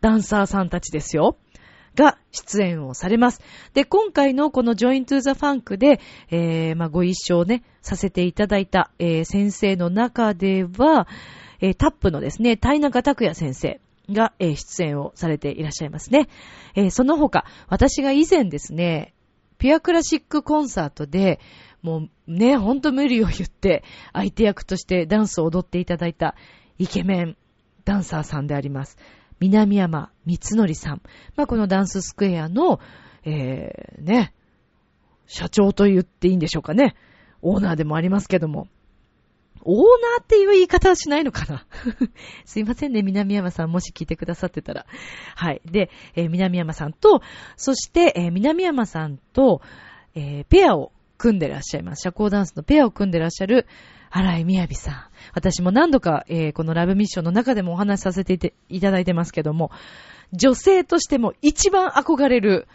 [0.00, 1.36] ダンサーさんたちですよ。
[1.94, 3.40] が出演をされます。
[3.74, 6.00] で、今回のこの Join to the Funk で、
[6.30, 11.06] えー、まあ、ご一緒ね、させていただいた、えー、先生の中では、
[11.60, 16.28] えー、タップのですね、イ中拓也先生が、えー、出演をされていらっしゃいますね。
[16.74, 19.14] えー、その他、私が以前ですね、
[19.58, 21.38] ピュアクラシックコンサートで、
[21.82, 26.34] もうね、ほんと無理を言って、相手役としてダンスを踊っていただいた
[26.78, 27.36] イケメン
[27.84, 28.96] ダンサーさんであります。
[29.42, 31.02] 南山光則さん。
[31.36, 32.78] まあ、このダンススクエアの、
[33.24, 34.32] えー、ね、
[35.26, 36.94] 社長と言っていいんでしょうかね。
[37.40, 38.68] オーナーでもありますけども。
[39.64, 39.84] オー
[40.16, 41.66] ナーっていう言い方はしないのかな
[42.44, 44.86] すいませんね、南山さん、もし聞いてくださってたら。
[45.36, 45.60] はい。
[45.64, 47.22] で、えー、南山さんと、
[47.56, 49.60] そして、えー、南山さんと、
[50.14, 52.02] え、ペアを組んでらっしゃいます。
[52.02, 53.66] 社交ダンスのペアを組んでらっしゃる、
[54.14, 54.94] 荒井みやびさん。
[55.34, 59.70] 私も何度か、えー、このラブミッションの中でもお話しさせていていただいてますけども、
[60.32, 62.68] 女性としても一番憧れる、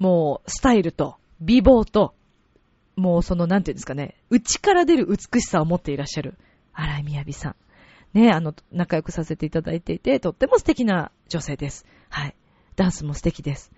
[0.00, 2.14] もう、スタイルと、美貌と、
[2.96, 6.34] もうその、なんていうんですかね、内から出る美しさを持っていらっしゃる、
[6.72, 7.56] 荒井みやびさん。
[8.18, 11.86] ね、あの、仲良くさせていただいていて、とっても素敵な女性です。
[12.08, 12.34] はい。
[12.74, 13.70] ダンスも素敵です。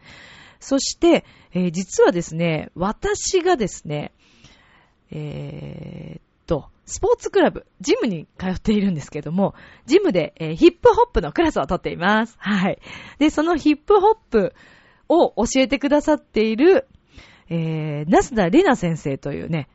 [0.60, 4.12] そして、えー、実はですね、私がですね、
[5.10, 9.54] えー、と、スポーツクラブ、ジムに通っているんですけども、
[9.86, 12.36] ジムで、えー、ヒップホップのクラスをとっています。
[12.38, 12.78] はい。
[13.18, 14.54] で、そのヒップホップ
[15.08, 16.86] を教えてくださっている、
[17.48, 19.68] えー、ナスダレナ先生というね、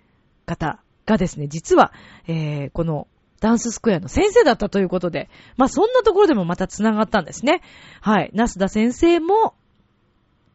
[0.46, 1.94] 方がですね、実は、
[2.28, 3.08] えー、この
[3.42, 7.62] ダンススクエアの先生だったということで、まあ、そんなところでもまた繋がったんですね。
[8.00, 8.32] はい。
[8.34, 9.56] ナスダ先生も、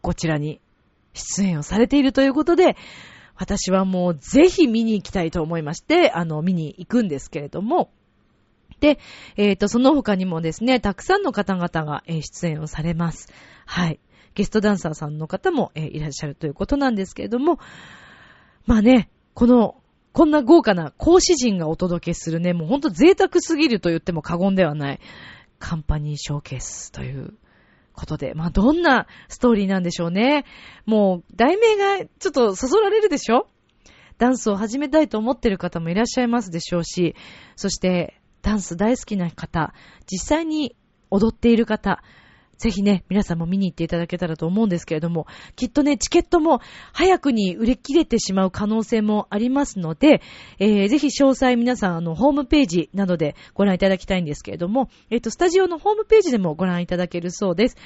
[0.02, 0.60] こちらに
[1.12, 2.76] 出演をされているということで、
[3.36, 7.90] 私はもうぜひ見に行きたいと思いまして、あの、見に行くんですけれども、
[8.80, 8.98] で、
[9.36, 13.28] えっ、ー、と、その他にもですね、たくさんの方々が、出演をされます。
[13.64, 14.00] はい。
[14.34, 17.58] ゲストダンサーさんの方も、いらっしゃるということなんですけれども、
[18.66, 19.76] まあね、この、
[20.12, 25.00] こんな豪華な講師陣がお届けするね、もうほんと贅沢すぎると言っても過言ではない、
[25.58, 27.34] カンパニーショーケースという
[27.96, 30.44] ことで、まあ、どんなストーリーなんでしょうね。
[30.84, 33.48] もう、題名がちょっとそそられるでしょ？
[34.18, 37.16] ダンスを始めたいと思ってる方もいらっしゃいますでしょうし、
[37.56, 39.74] そして、ダンス大好きな方、
[40.10, 40.76] 実際に
[41.10, 42.02] 踊っている方、
[42.58, 46.60] ぜひね、皆さんも見に行っていただけたらと思うんですけれども、きっとね、チケットも
[46.92, 50.22] 早くに売り切れてしまう可能性もありますので、
[50.58, 57.76] えー、ぜひ詳細皆さん、あの、ホームページなどでご覧いただきたいんですけれども、えっ、ー、と、スタジオのホームページでもご覧いただけるそうです。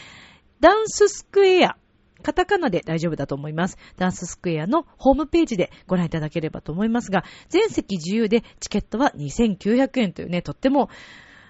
[0.61, 1.77] ダンススクエア。
[2.23, 3.79] カタカナで大丈夫だと思います。
[3.97, 10.91] ダンススクエアのホームページでご覧いただければと思いますが、全席自由でチケットは2900円というね、とっても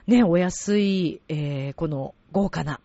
[0.06, 2.80] ね、お安い、えー、この豪華な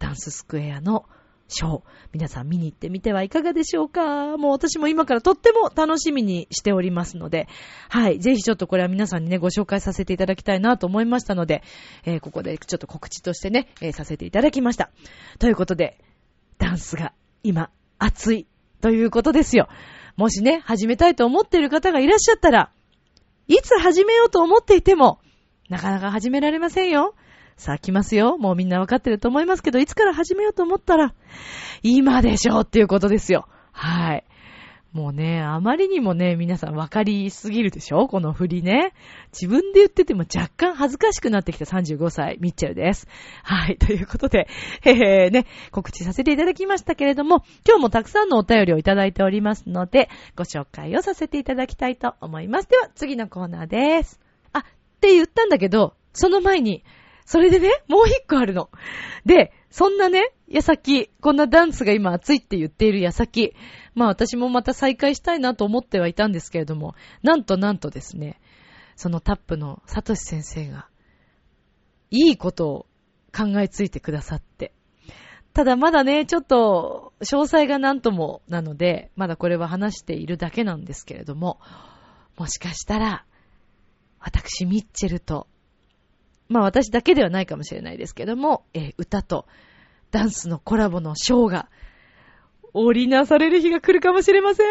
[0.00, 1.06] ダンススクエアの
[1.46, 1.82] ショー。
[2.12, 4.36] 皆さん見に行ってみてはいかがでしょうか？
[4.36, 7.48] もう私も今からとっても楽しみにしておりますので、
[7.88, 8.18] はい。
[8.18, 11.62] ぜひちょっとこれは皆さんにね、ご紹介させていただきたいなと思いましたので、
[12.04, 14.90] えー、ここでちょっと告知としてね、えー、させていただきました。
[15.38, 15.98] ということで、
[16.58, 18.46] ダンスが今、熱い
[18.80, 19.68] ということですよ。
[20.16, 22.70] もしね、始めたいと思っている方がいらっしゃったら、
[23.48, 25.18] いつ始めようと思っていても、
[25.68, 27.14] なかなか始められませんよ。
[27.60, 28.38] さあ来ますよ。
[28.38, 31.12] もうみんなわかってると思いますけど、いつから始めようと思ったら、
[31.82, 33.46] 今でしょっていうことですよ。
[33.72, 34.24] はい。
[34.94, 38.08] もうね、あまりにもね、皆さん分かりすぎるでしょ？
[38.08, 38.94] この振りね。
[39.30, 43.06] 自分で言ってても若干恥ずかしくなってきた35歳、ミッチェルです。
[43.42, 44.48] はい、ということで、
[44.84, 52.68] えー、ね、告知させていただきましたけれども、今日もたくさんのお便りをいただいておりますので、ご紹介をさせていただきたいと思います。
[52.68, 54.18] では、次のコーナーです。
[54.54, 54.62] あ、っ
[55.00, 56.82] て言ったんだけど、その前に、
[57.30, 58.70] それでね、もう一個あるの。
[59.24, 63.54] で、そんなね、矢先、こんなダンスが今熱いって言っている矢先、
[63.94, 68.40] まあ私もまた再開したいなと思ってはいたんですけれども、なんとなんとですね、
[68.96, 70.88] そのタップのサトシ先生が、
[72.10, 72.86] いいことを
[73.32, 74.74] 考えついてくださって。
[75.52, 81.60] ただまだね、ちょっと、詳細がなんともなので、まだこれは話しているだけなんですけれども、
[82.36, 83.24] もしかしたら、
[84.18, 85.46] 私、ミッチェルと
[86.50, 89.46] まあ私だけではないかもしれないですけども、えー、歌と
[90.10, 91.70] ダンスのコラボのショーが
[92.72, 94.66] 織りなされる日が来るかもしれません。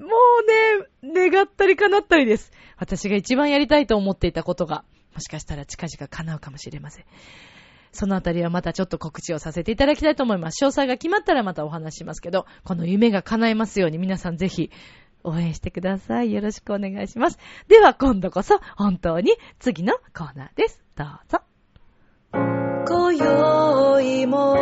[0.00, 0.08] も
[1.02, 2.52] うね、願ったり叶ったりです。
[2.76, 7.04] 私が一番やりたいと思っていたことが、もしかしたら近々叶うかもしれません。
[7.92, 10.64] そのあたりはまたちょっと告知をさせていただきたいと思います。
[10.64, 14.70] 詳細が決まったらまたお話しますけど、この夢が叶いますように皆さんぜひ
[15.24, 16.32] 応援してください。
[16.32, 17.38] よろしくお願いします。
[17.68, 20.87] では今度こそ本当に次のコーナーです。
[20.98, 21.38] どうぞ。
[22.32, 24.56] 今宵も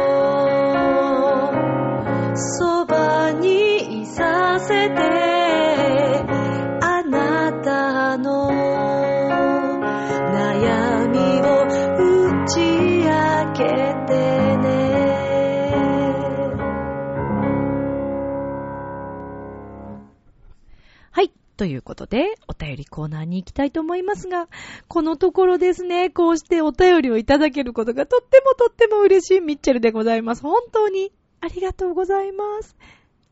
[22.96, 24.48] コーナーに行きたいと思いますが、
[24.88, 30.40] このところですね、こうしてお便りをいただけることがとってもとっても嬉しいミッチェルでございます。
[30.40, 32.74] 本当にありがとうございます。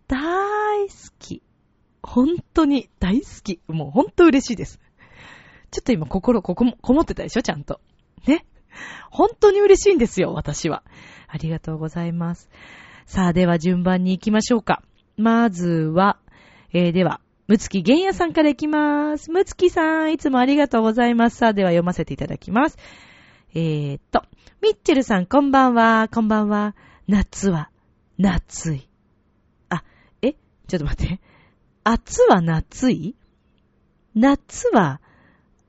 [0.06, 1.42] 大好き。
[2.02, 3.58] 本当に大好き。
[3.66, 4.80] もう本当嬉しいです。
[5.70, 7.80] ちょっと今心ここも、こもってたでしょちゃんと。
[8.26, 8.44] ね。
[9.10, 10.82] 本当に嬉しいんですよ、私は。
[11.26, 12.50] ありがとうございます。
[13.06, 14.82] さあ、では順番に行きましょうか。
[15.16, 16.18] まずは、
[16.74, 19.30] えー、では、むつきげんやさんからいきます。
[19.30, 21.36] むつきさん、いつもありがとうございます。
[21.36, 22.78] さあ、では読ませていただきます。
[23.54, 24.24] えー、っと、
[24.62, 26.08] ミッチェルさん、こんばんは。
[26.08, 26.74] こんばんは。
[27.06, 27.70] 夏は、
[28.16, 28.88] 夏い。
[29.68, 29.84] あ、
[30.22, 30.32] え？
[30.68, 31.20] ちょっと待って。
[31.84, 33.14] 暑は夏い？
[34.14, 35.02] 夏は、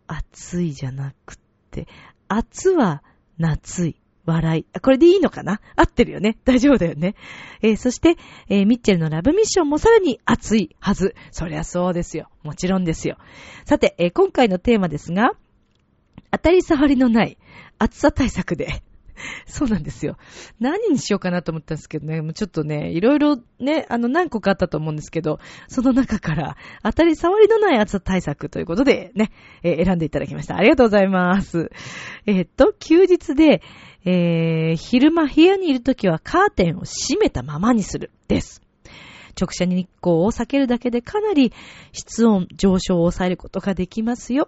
[0.08, 1.38] 暑いじゃなくっ
[1.72, 1.90] て、
[2.30, 3.04] 暑は
[3.38, 3.98] 夏い。
[4.26, 4.80] 笑い。
[4.80, 5.62] これでいいのかな？
[5.76, 6.38] 合ってるよね。
[6.46, 7.16] 大丈夫だよね。
[7.62, 8.18] えー、そして、
[8.50, 11.16] えー、ミッチェルのラブミッションもさらに熱いはず。
[11.32, 12.30] そりゃそうですよ。
[12.44, 13.18] もちろんですよ。
[13.66, 15.32] さて、えー、今回のテーマですが、
[16.32, 17.38] 当たり障りのない
[17.80, 18.84] 暑さ対策で
[19.46, 20.18] そうなんですよ。
[20.60, 29.32] 何にしようかなと思ったんですけどね、もうちょっとね、いろいろね、あの何個かあったと思うんですけど、その中から当たり障りのない暑さ対策ということでね、
[29.64, 30.58] えー、選んでいただきました。
[30.58, 31.72] ありがとうございます。
[32.26, 33.62] えー、っと、休日で、
[34.06, 38.12] えー、昼間部屋にいるときはカーテンを閉めたままにする。
[38.28, 38.62] です。
[39.40, 41.52] 直射日光を避けるだけでかなり
[41.92, 44.48] 室温上昇を抑えることができますよ。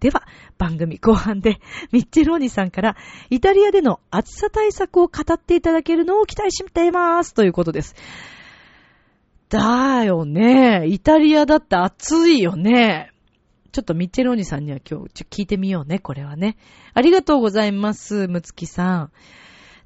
[0.00, 0.26] では、
[0.58, 1.60] 番組後半で、
[1.92, 2.96] ミッチェローニさんから、
[3.30, 7.32] イタリアでの暑さ対策を語っていただけるのを期待しています。
[7.32, 7.94] ということです。
[9.48, 10.86] だよね。
[10.88, 13.13] イタリアだって暑いよね。
[13.74, 16.56] ちょっとミッチェローニさんには今日、ちょ聞いてみようね、これはね。
[16.92, 19.12] ありがとうございます、むつきさん。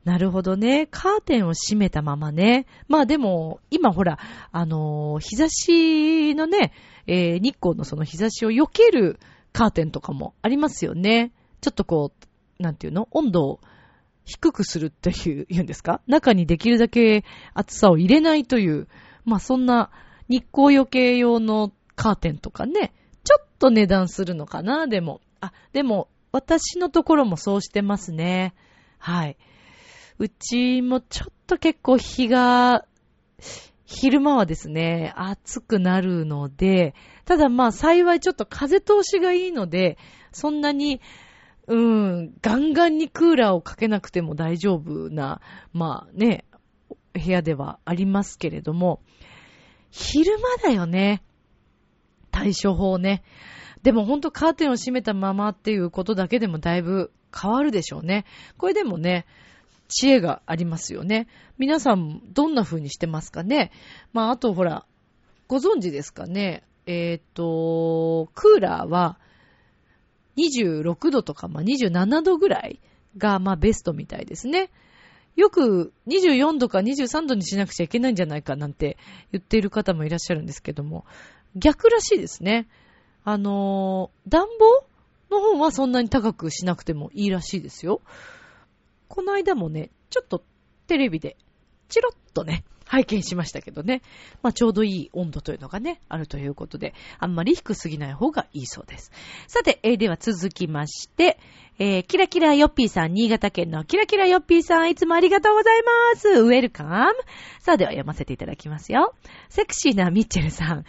[0.04, 0.88] なるほどね。
[0.90, 2.66] カーテンを閉めたままね。
[2.86, 4.18] まあでも、今ほら、
[4.52, 6.74] あのー、日差しのね、
[7.06, 9.18] えー、日光のその日差しを避ける
[9.54, 11.32] カーテンとかもありますよね。
[11.62, 12.12] ちょっとこ
[12.60, 13.08] う、なんていうの？
[13.12, 13.60] 温度を
[14.26, 16.02] 低くするっていう、言うんですか？
[16.06, 17.24] 中にできるだけ
[17.54, 18.86] 暑さを入れないという、
[19.24, 19.90] まあそんな
[20.28, 22.92] 日光余計用のカーテンとかね、
[23.58, 25.20] と値段するのかな、でも。
[25.40, 28.54] あ、でも、私のところもそうしてますね。
[28.98, 29.36] はい。
[30.18, 32.84] うちもちょっと結構日が、
[33.84, 36.94] 昼間はですね、暑くなるので、
[37.24, 39.96] ただまあ幸いちょっと風通しがいいので、
[40.32, 41.00] そんなに、
[41.66, 45.40] うん、ガンガンにクーラーをかけなくても大丈夫な、
[45.72, 46.44] まあね、
[47.14, 49.00] 部屋ではありますけれども、
[49.90, 51.22] 昼間だよね。
[52.38, 53.22] 対処法ね。
[53.82, 58.24] でもほんとカーテンを閉めたままっていうことだけでもだいぶ変わるでしょうね。
[58.56, 59.26] これでもね、
[59.88, 61.28] 知恵がありますよね。
[61.58, 63.72] 皆さん、どんな風にしてますかね
[64.12, 64.84] まあ、あとほら、
[65.46, 69.18] ご存知ですかねえっ、ー、と、クーラーは、
[70.36, 72.80] 26度とか、まあ、27度ぐらい
[73.16, 74.70] が、まあ、ベストみたいですね。
[75.36, 78.96] よく24度か23度にしなくちゃいけないんじゃないかなんて
[79.30, 81.04] 言っている方もいらっしゃるんですけども、
[81.56, 82.68] 逆らしいですね。
[83.24, 84.84] あのー、暖房
[85.30, 88.00] の方はそんなに高くしなくてもいいらしいですよ。
[89.08, 90.42] この間もね、ちょっと
[90.86, 91.36] テレビで、
[91.88, 94.02] チロッとね、拝見しましたけどね。
[94.42, 99.12] まあ、ちょうどいい温度というのがね、あるということで、あんまり低すぎない方がいいそうです。
[99.46, 101.38] さて、えー、では続きまして、
[101.78, 105.82] えー、キラキラヨッピーさん、新潟県のキラキラヨッピーさん、いつもありがとうござい
[106.14, 106.28] ます。
[106.28, 106.90] ウェルカム。
[107.60, 109.14] さあ、では読ませていただきますよ。
[109.50, 110.84] セクシーなミッチェルさん。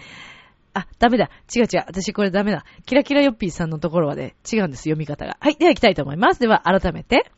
[0.79, 1.29] あ、ダメだ。
[1.55, 1.83] 違う違う。
[1.87, 2.65] 私これダメだ。
[2.85, 4.83] キラキラヨッピーさんのところはね、違うんです。
[4.83, 5.37] 読み方が。
[5.39, 5.55] はい。
[5.55, 6.39] では行きたいと思います。
[6.39, 7.31] では、改めて。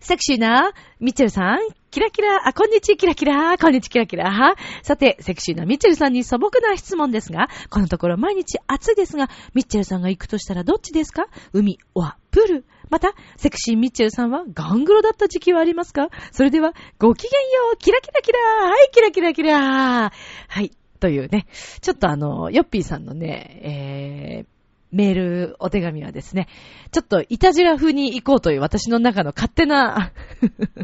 [0.00, 1.58] セクシーな、ミッチェルさん、
[1.90, 4.54] キラキラ、あ、こんにちは、キラキラ、こんにちは、キラキラ。
[4.82, 11.26] さて、セクシーなミッチェルさんに素朴な質問ですが、このところ毎日暑いですが、ミッチェルさんが行くとしたらどっちですか？
[11.52, 12.64] 海、は、プール。
[12.90, 16.10] また、セクシーミッチェルさんはガングロだった時期はありますか？
[16.30, 20.12] それでは、ごきげんよう、キラキラキラはい、キラキラキラ
[20.48, 21.46] はい、というね、
[21.80, 24.46] ちょっとあの、ヨッピーさんのね、えー、
[24.92, 26.48] メール、お手紙はですね、
[26.92, 30.12] ちょっといたじら風に行こうという私の中の勝手な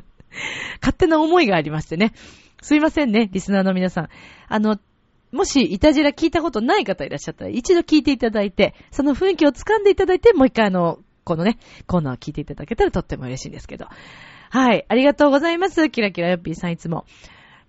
[0.80, 2.12] 勝手な思いがありましてね。
[2.62, 4.08] すいませんね、リスナーの皆さん。
[4.48, 4.78] あの、
[5.32, 13.86] もし、いたじら聞いたことない方いらっしゃったら、一度聞いていただいて、その雰囲気を掴んでいただいて、もう一回あの、このね、コーナーを聞いていただけたらとっても嬉しいんですけど。
[14.50, 15.88] はい、ありがとうございます。
[15.88, 17.06] キラキラヨッピーさんいつも。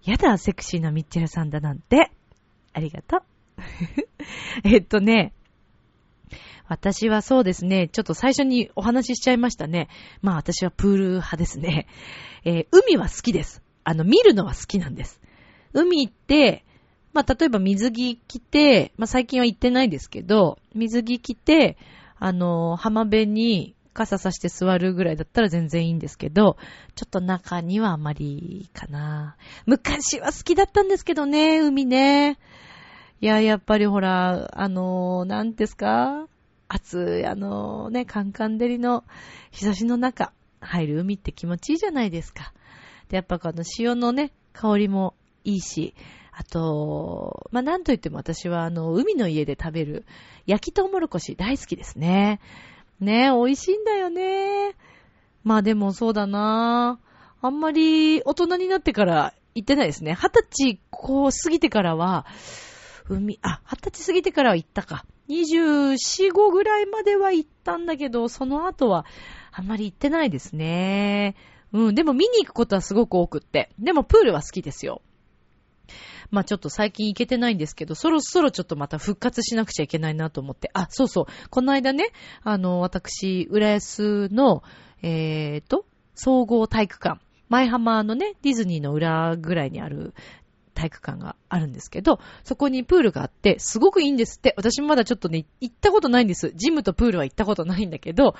[0.04, 2.12] やだ、セクシーなミッチェルさんだなんて。
[2.74, 3.24] ありがとう。
[4.64, 5.34] えっとね、
[6.68, 9.90] 私はそうですね、ちょっと最初にお話ししちゃいましたね。
[10.22, 11.88] まあ私はプール派ですね。
[12.46, 13.62] えー、海は好きです。
[13.84, 15.22] あの、見るのは好きなんです。
[15.74, 16.66] 海って、
[17.14, 21.78] まあ例えば水着着て、まあ最近は行ってないですけど、水着着て、
[22.18, 26.58] あの、浜辺に傘さして座るぐらいだったら全然いいんですけど、
[26.96, 29.36] ちょっと中にはあまりかな。
[29.66, 32.40] 昔は好きだったんですけどね、海ね。
[33.24, 36.28] いや、やっぱりほら、あの、なんですか？
[36.68, 39.06] 暑い、あのね、カンカン照りの
[39.50, 42.52] 日差しの中、入る海って気持ちいいじゃないですか。
[43.08, 45.14] で、やっぱこの潮のね、香りも
[45.46, 45.96] いいし、
[46.34, 50.06] あと、まあ、なんといっても私はあの、海の家で食べる
[50.46, 52.42] 焼きとうもろこし大好きですね。
[53.00, 54.76] ね、美味しいんだよね。
[55.46, 57.00] まあでもそうだな
[57.42, 60.14] あんまり大人になってから行ってないですね。
[60.14, 62.26] 二十歳こう過ぎてからは、
[63.10, 65.06] 海、あ、二十歳過ぎてからは行ったか。
[65.30, 69.06] 24、5ぐらいまでは行ったんだけど、その後は
[69.52, 71.36] あんまり行ってないですね。
[71.72, 73.72] うん、でも見に行くことはすごく多くって。
[73.80, 75.02] でもプールは好きですよ。
[76.30, 80.72] まあちょっと最近行けてないんですけど、そろそろちょっとまた復活しなくちゃいけないなと思って。
[80.74, 81.26] あ、そうそう。
[81.50, 82.12] この間ね、
[82.44, 84.64] あの、私、浦安の、
[85.04, 85.86] えーと、
[86.16, 87.22] 総合体育館。
[87.50, 90.16] 前浜のね、ディズニーの裏ぐらいにある
[90.74, 94.54] 体育館があるんですけど、そこにプールがあって、すごくいいんですって。
[94.58, 96.52] 私もまだちょっとね、行ったことないんです。
[96.56, 98.36] ジムとプールは行ったことないんだけど、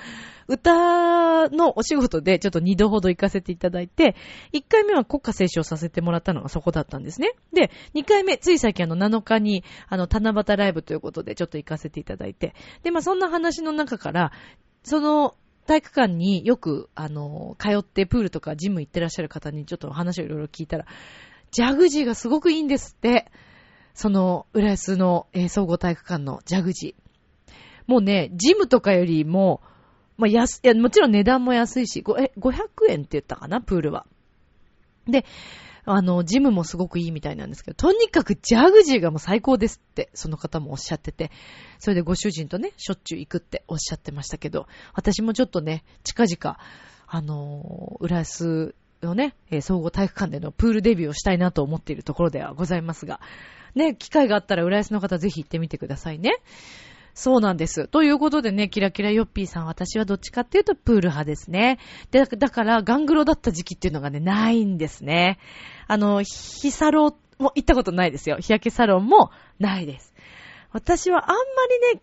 [0.48, 4.16] 歌のお仕事でちょっと2度ほど行かせていただいて、
[4.52, 7.32] 1回目は国家斉唱させてもらったのがそこだったんですね。
[7.52, 14.32] で、2回目、つい最近あの7日に、あの、七夕ライブということでちょっと行かせていただいて、で、まあそんな話の中から、
[14.82, 20.86] その、体育館によく、あの、通ってプールとかジム行ってらっしゃる方にちょっと話をいろいろ聞いたら、
[21.54, 23.30] ジャグジーがすごくいいんですって。
[23.94, 27.52] その、浦安の、えー、総合体育館のジャグジー。
[27.86, 29.62] もうね、ジムとかよりも、
[30.16, 32.56] まあ、安、いや、もちろん値段も安いし、え、500
[32.88, 34.04] 円って言ったかな、プールは。
[35.06, 35.24] で、
[35.84, 41.30] あの、ジムもすごくいいみたいなんですけど、とにかくジャグジーがもう最高ですって、その方もおっしゃってて、
[41.78, 46.58] それでご主人とね、しょっちゅう行くっておっしゃってましたけど、私もちょっとね、近々、
[47.06, 48.74] あの、浦安
[49.04, 53.20] のね、え、総合体育館でのプールデビューをしたいなと思っているところではございますが、
[53.74, 56.36] ね、機会があったら浦安の方ぜひ行ってみてくださいね。
[57.14, 57.86] そうなんです。
[57.86, 61.78] ということでね、キラキラヨッピーさん、私はどっちかっていうとプール派ですね。
[62.10, 65.38] で、だからガングロだった時期っていうのがね、ないんですね。
[65.86, 68.38] あの、日サロも行ったことないですよ。
[68.38, 69.30] 日焼けサロンも
[69.60, 70.12] ないです。
[70.72, 71.42] 私はあんま
[71.92, 72.02] りね、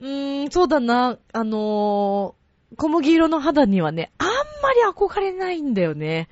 [0.00, 2.41] うーん、そうだな、あのー、
[2.76, 6.28] 小麦色の肌にはね、あんまり憧れないんだよね。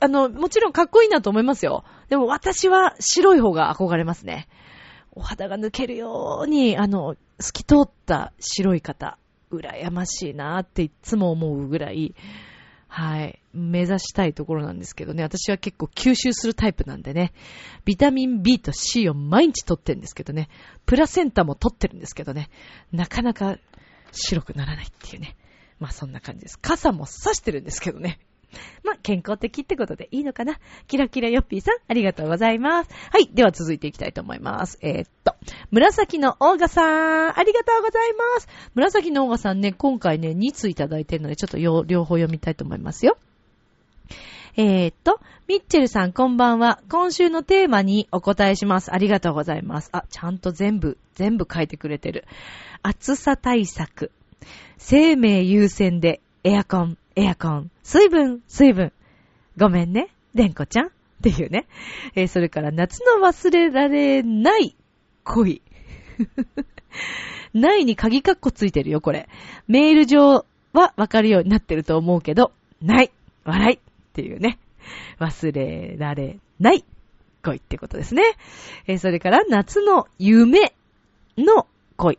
[0.00, 1.84] あの、もちろんかっこいいなと思いますよ。
[2.08, 4.48] でも私は白い方が憧れますね。
[5.12, 9.18] お肌が抜けるように、あの、透き通った白い方、
[9.50, 12.14] 羨ましいなっていつも思うぐらい、
[12.86, 17.32] はい、目指したいところなんですけどね、私は結構吸収するタイプなんでね、
[17.84, 20.48] ビタミン B と C を毎日取ってるんですけどね、
[20.86, 22.48] プラセンタも取ってるんですけどね、
[22.92, 23.58] なかなか
[24.12, 25.36] 白くならないっていうね。
[25.80, 26.58] まあそんな感じです。
[26.58, 28.18] 傘も差してるんですけどね。
[28.84, 30.58] まあ、健康的ってことでいいのかな。
[30.86, 32.90] キラキラヨッピーさん、ありがとうございます。
[33.12, 33.28] はい。
[33.32, 34.78] では続いていきたいと思います。
[34.80, 35.34] えー、っと、
[35.70, 38.48] 紫のオーガさん、ありがとうございます。
[38.74, 43.18] 紫のオーガさんね、今回ね、2通いただいてるので、ちょっと両方読みたいと思いますよ。
[44.56, 46.80] えー、っと、ミッチェルさんこんばんは。
[46.90, 48.92] 今週のテーマにお答えします。
[48.92, 49.88] ありがとうございます。
[49.92, 52.24] あ、ちゃんと全部、全部書いてくれてる。
[52.82, 54.10] 暑さ対策。
[54.76, 58.92] 生命優先でエアコン、エアコン、水分、水分。
[59.56, 60.86] ごめんね、でんこちゃん。
[60.86, 61.66] っていうね。
[62.14, 64.76] えー、それから夏の忘れられない
[65.24, 65.62] 恋。
[67.54, 69.28] ないに鍵カッコついてるよ、これ。
[69.66, 73.10] メール上はわかるようになってると思うけど、ない、
[73.44, 73.80] 笑いっ
[74.12, 74.58] ていうね。
[75.18, 76.84] 忘れられない
[77.42, 78.22] 恋ってことですね。
[78.86, 80.72] えー、それから夏の夢
[81.36, 81.66] の
[81.96, 82.18] 恋。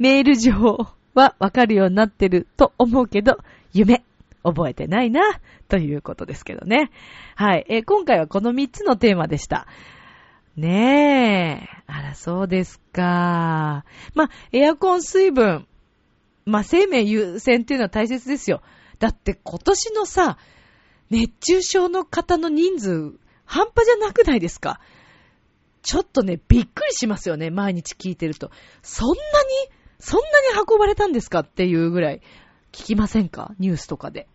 [0.00, 3.38] メール上はわかるようになってると思うけど、
[3.74, 4.02] 夢、
[4.42, 5.20] 覚えてないな、
[5.68, 6.90] ということですけどね。
[7.36, 7.66] はい。
[7.68, 9.66] え、今回はこの3つのテーマでした。
[10.56, 11.82] ねえ。
[11.86, 13.84] あら、そうですか。
[14.14, 15.66] まあ、エアコン水分。
[16.46, 18.62] まあ、生命優先っていうのは大切ですよ。
[18.98, 20.38] だって今年のさ、
[21.10, 23.12] 熱中症の方の人数、
[23.44, 24.80] 半端じゃなくないですか
[25.82, 28.50] ちょっとね、びっくりしますよね、毎日聞いてると。
[28.82, 29.18] そんなに、
[30.00, 32.20] そんなに運ばれたんですかっていうぐらい、
[32.72, 33.52] 聞きませんか？
[33.58, 34.26] ニュースとかで。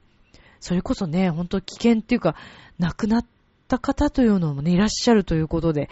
[0.60, 2.36] それこそね、ほんと危険っていうか、
[2.80, 3.26] 亡くなっ
[3.68, 5.90] た方というのもね、いらっしゃるということで。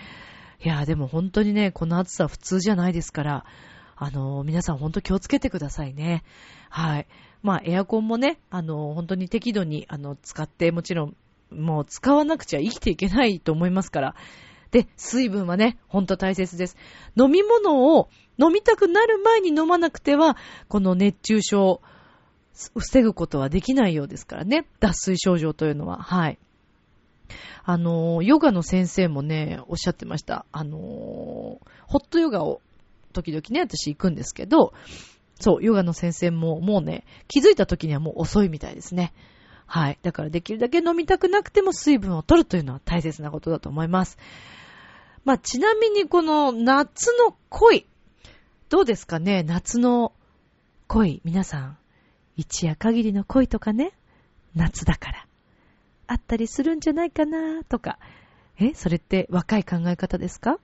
[0.63, 3.45] いや、でも本当にね、この暑さ普通じゃないですから、
[3.95, 6.23] あの、皆さんほんと気をつけてくださいね。
[6.69, 7.07] はい。
[7.41, 11.15] まあ、エアコンもね、あの、本当に適度に、あの、使って、もちろん、
[11.51, 14.15] もう使わなくちゃ生きていけないと思いますから。
[14.73, 16.75] で、水分はね、ほんと大切です。
[17.15, 18.09] 飲み物を
[18.39, 20.35] 飲みたくなる前に飲まなくては、
[20.67, 21.79] この熱中症、
[22.75, 24.65] 防ぐことはできないようですからね。
[24.79, 26.01] 脱水症状というのは。
[26.01, 26.39] はい。
[27.63, 30.47] あの、ヨガの先生もね、おっしゃってました。
[30.51, 31.61] あの、ホ
[31.97, 32.59] ットヨガを
[33.13, 34.73] 時々ね、私行くんですけど、
[35.39, 39.13] そう、ヨガの先生ももうね、気づいた時にはもう遅いみたいですね。
[39.67, 39.99] はい。
[40.01, 44.17] だからできるだけ飲みたくなくても水分を取るというのは大切なことだと思います。
[45.25, 47.85] まあ、ちなみにこの夏の恋。
[48.69, 49.43] どうですかね？
[49.43, 50.11] 夏の
[50.87, 51.21] 恋。
[51.23, 51.77] 皆さん、
[52.35, 53.93] 一夜限りの恋とかね、
[54.55, 55.27] 夏だから、
[56.07, 57.99] あったりするんじゃないかなとか。
[58.59, 58.73] え？
[58.73, 60.59] それって若い考え方ですか？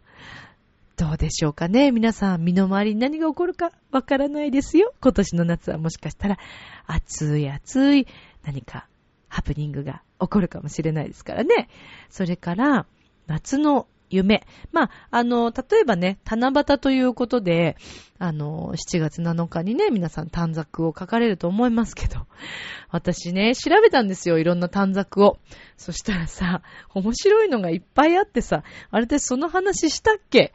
[0.98, 1.92] どうでしょうかね？
[1.92, 4.94] 皆さん、身の回りに何が起こるかわからないですよ。
[5.02, 6.38] 今年の夏はもしかしたら、
[6.86, 8.08] 暑い暑い
[8.44, 8.88] 何か
[9.30, 11.70] ハプニングが起こるかもしれないですからね。
[12.10, 12.86] それから、
[13.28, 14.46] 夏の夢。
[14.72, 17.78] まあ、あの、例えばね、七夕ということで、
[18.18, 22.28] あの、7月7日にね、皆さん短冊を書かれると思いますけど、
[22.92, 25.38] 私ね、調べたんですよ、いろんな短冊を。
[25.78, 26.62] そしたらさ、
[26.94, 30.54] 面白いのがいっぱいあってさ、あれでその話したっけ？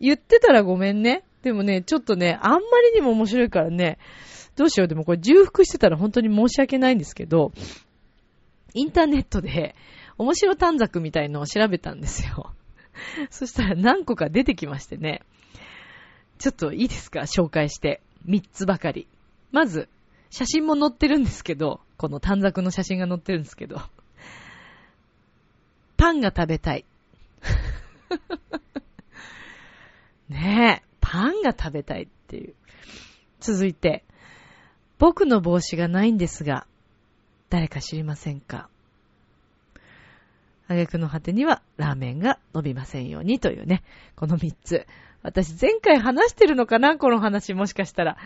[0.00, 1.24] 言ってたらごめんね。
[1.42, 3.98] でもね、ちょっとね、あんまりにも面白いからね、
[4.56, 4.88] どうしよう。
[4.88, 7.52] でもこれ重複してたら本当に申し訳ないんですけど、
[8.74, 9.74] インターネットで
[10.18, 12.52] 面白短冊みたいのを調べたんですよ。
[13.30, 15.22] そしたら何個か出てきましてね。
[16.38, 17.20] ちょっといいですか？
[17.20, 18.00] 紹介して。
[18.26, 19.06] 3つばかり。
[19.52, 19.88] まず、
[20.30, 23.80] 写真も載ってるんですけど、この短冊の写真が載ってるんですけど、
[25.96, 26.84] パンが食べたい。
[30.28, 32.54] ねえ、パンが食べたいっていう。
[33.40, 34.04] 続いて、
[34.98, 36.66] 僕の帽子がないんですが、
[37.48, 38.68] 誰か知りませんか？
[40.74, 43.82] 挙句の果てにはラーメンが伸びませんようにというね、
[44.16, 44.86] この3つ。
[45.22, 46.96] 私前回話してるのかな？
[46.96, 48.16] この話もしかしたら。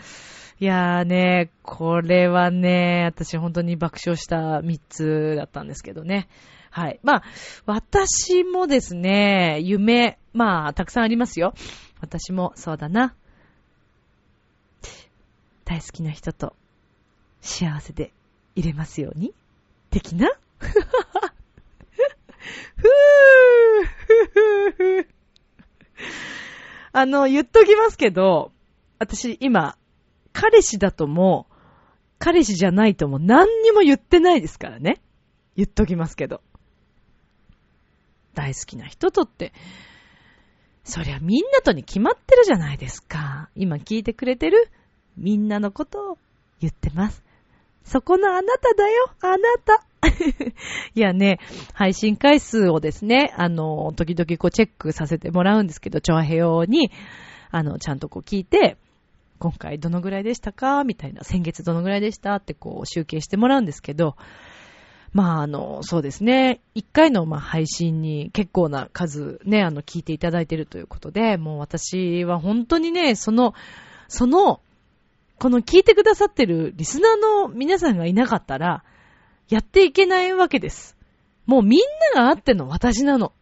[0.61, 6.29] いやーね、これはね、私本当に爆笑した3つだったんですけどね。
[6.71, 7.01] はい。
[7.03, 7.23] まあ、
[7.67, 11.55] 私もですね、夢、まあ、たくさんありますよ。
[12.01, 13.15] 私もそうだな。
[15.65, 16.55] 大好きな人と
[17.41, 18.13] 幸せで
[18.55, 19.35] いれますように？
[19.91, 20.31] 的な？
[22.77, 25.07] ふぅ
[26.93, 28.53] あの、言っときますけど、
[28.99, 29.77] 私今、
[30.33, 31.47] 彼氏だとも、
[32.19, 35.03] 彼氏じゃないとも何にも言ってないですからね。
[35.57, 36.41] 言っときますけど。
[38.35, 39.53] 大好きな人とって、
[40.85, 43.51] そりゃみんなとに決まってるじゃないですか。
[43.55, 44.69] 今聞いてくれてる
[45.17, 46.19] みんなのことを
[46.61, 47.25] 言ってます。
[47.85, 49.85] そこのあなただよ、あなた。
[50.95, 51.39] いやね、
[51.73, 56.91] 配信回数をですね、あの、時々こうチェックさせてもらうんですけど、調和平に、
[57.51, 58.77] あの、ちゃんとこう聞いて、
[59.39, 60.85] 今回どのぐらいでしたか？
[60.85, 62.37] みたいな、先月どのぐらいでした？
[62.37, 64.17] ってこう集計してもらうんですけど、
[65.13, 66.61] まあ、あの、そうですね。
[66.75, 73.55] 一回の、まあ、配信に結構な数ね、あの、聞いていただいてるということで、もう私は本当にね、その、
[74.09, 74.61] その、
[75.39, 78.83] この聞いてくださってるリスナーの皆さんがいなかったら、
[79.49, 80.97] やっていけないわけです。
[81.47, 81.81] もうみん
[82.15, 83.33] ながあっての私なの。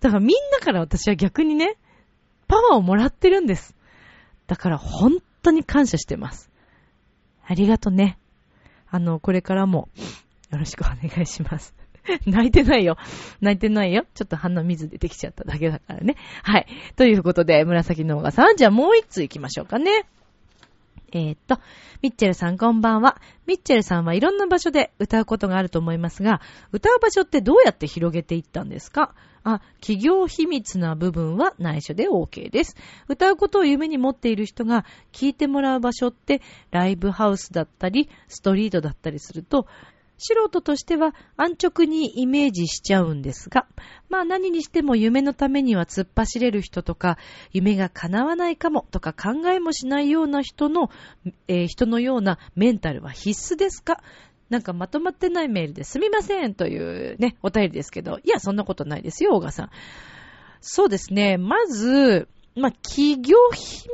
[0.00, 1.76] だからみんなから私は逆にね、
[2.48, 3.76] パワーをもらってるんです。
[4.46, 6.50] だから本当に感謝してます。
[7.44, 8.18] ありがとね。
[8.88, 9.88] あの、これからも
[10.50, 11.74] よろしくお願いします。
[12.26, 12.96] 泣いてないよ。
[13.40, 14.04] 泣いてないよ。
[14.14, 16.16] ちょっと鼻水出てきちゃっただけだからね。
[16.42, 16.66] はい。
[16.96, 20.06] ということで、紫のオガさん、じゃあもう一つ行きましょうかね。
[21.14, 21.58] えー、っと、
[22.00, 23.20] ミッチェルさんこんばんは。
[23.46, 26.40] ミッチェルさんはいろんな場所で歌うことがあると思いますが、
[26.72, 29.14] 歌う場所ってどうやって広げていったんですか？
[29.44, 32.76] あ、企業秘密な部分は内緒で OK です。
[33.08, 36.40] 歌うことを夢に持っている人が聞いてもらう場所って
[36.70, 39.66] ライブハウスだったり、ストリートだったりすると、
[40.22, 43.66] 素人としては安直にイメージしちゃうんですが、
[44.08, 47.18] まあ何にしても夢のためには突っ走れる人とか、
[47.52, 50.90] 夢が叶わないかもとか考えもしないような人の、
[51.48, 54.00] えー、人のようなメンタルは必須ですか
[54.48, 59.70] なんかまとまってないメールですみませんというね、お便りですけど、いや、そんなことないですよ、大賀さん。
[60.60, 63.88] そうですね、まず、まあ、企業秘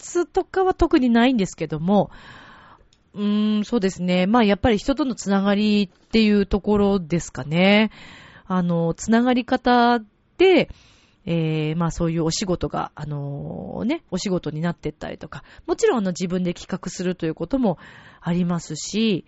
[0.00, 2.10] 密とかは特にないんですけども、
[3.18, 4.26] うーん、そうですね。
[4.28, 7.90] まあやっぱり人とのつながりっていうところですかね。
[8.46, 10.00] あの、つながり方
[10.38, 10.70] で、
[11.26, 17.76] えー、まあそういうお仕事が、あのー、ね、お仕事になってったりとか、もちろんあの自分で企画するということも
[18.20, 19.26] ありますし、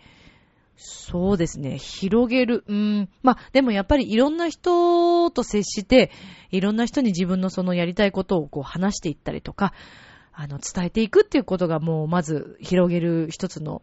[0.77, 2.63] そうですね、広げる。
[2.69, 3.09] うん。
[3.23, 6.13] まあでもやっぱりいろんな人と接して、
[6.53, 9.75] いろんな人に自分のそのやりたいことをこう話していったりとか、
[10.41, 13.83] あの、伝えていくっていうことがもう、まず広げる一つの、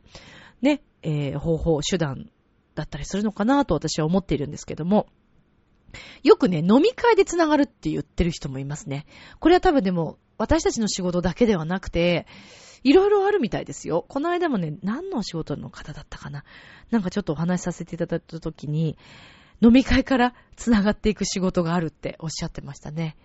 [0.64, 2.32] ね、えー、方法、手段
[2.74, 5.06] だったりするのかなと私は思っているんですけども、
[6.24, 9.06] よくね、飲み会でつながるって言ってる人もいますね。
[9.40, 12.26] これは多分でも、私たちの仕事だけではなくて、
[12.84, 14.06] いろいろあるみたいですよ。
[14.08, 16.44] この間もね、何の仕事の方だったかな。
[16.90, 18.98] なんかちょっとお話しさせていただいたときに、
[19.62, 23.16] 飲み会から繋がっていく仕事があるっておっしゃってましたね。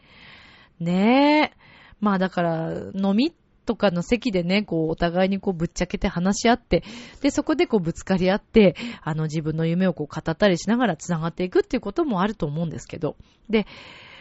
[0.81, 1.62] ねえ。
[2.03, 3.33] まあだから、飲み
[3.65, 6.83] とかの席でね、こう、お互いにこう、ぶっちゃけて話し合って、
[7.21, 13.17] で、そこでこう、ぶつかり合って、あの、自分の夢をこう、語ったりしながら繋がっていくっていうこともあると思うんですけど。
[13.49, 13.67] で、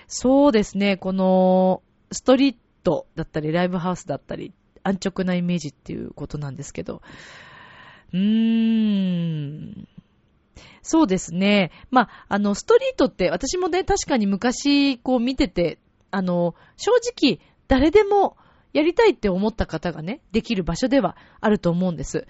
[0.08, 4.54] そうですね、この、ストリートだったり、ライブハウスだったり、
[4.84, 7.02] 安直なイメージっていうことなんですけど、
[8.14, 9.88] うーん。
[10.84, 11.72] そうですね。
[11.90, 15.80] まあ、あの、ストリートって私もね、確かに昔こう見てて、
[16.12, 17.40] あの、正直
[17.72, 18.36] 誰でも
[18.74, 22.28] やりたいって思った方がね、できる場所ではあると思うんです。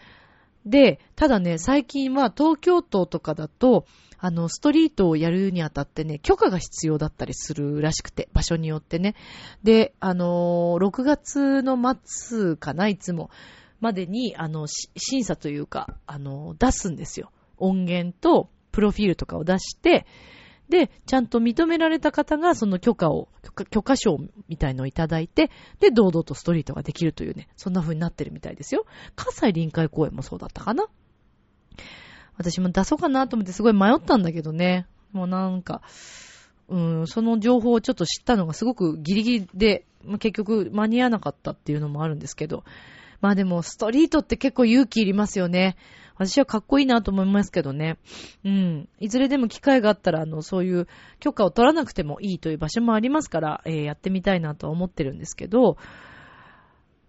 [0.67, 3.87] で、ただね、最近は東京都とかだと、
[4.19, 9.15] あの、ストリートをやるにあたってね、許可が必要だったりするらしくて、場所によってね。
[9.63, 11.75] で、あのー、6月の
[12.05, 13.31] 末かな、いつも、
[13.79, 17.31] までに、あの、審査というか、あのー、出すんですよ。
[17.57, 20.05] 音源と、プロフィールとかを出して、
[20.71, 23.27] で、ちゃんと認められた方がその許可を、
[23.69, 24.17] 許可証
[24.47, 28.85] みたいのをいただいて、で、堂々とストリートができるというね、そんな風になってるみたいですよ。
[29.15, 30.87] 葛西臨海公園もそうだったかな
[32.37, 34.87] 私も出そうかなと思ってすごい迷ったんだけどね。
[35.11, 35.81] もうなんか、
[36.69, 39.85] うん、その情報をちょっと知ったのがすごくギリギリで、
[40.19, 42.63] 結局間に合わなかったっていうのもあるんですけど。
[43.19, 45.75] まあでも、ストリートって結構勇気いりますよね。
[46.21, 47.97] 私はかっこいいなと思いますけどね。
[48.45, 48.89] うん。
[48.99, 50.87] いずれでも機会があったら、あの、そういう
[51.19, 55.77] 許可を取らなくてもいいという場所もありますから、えー、やってみたいなとは思ってるんですけど、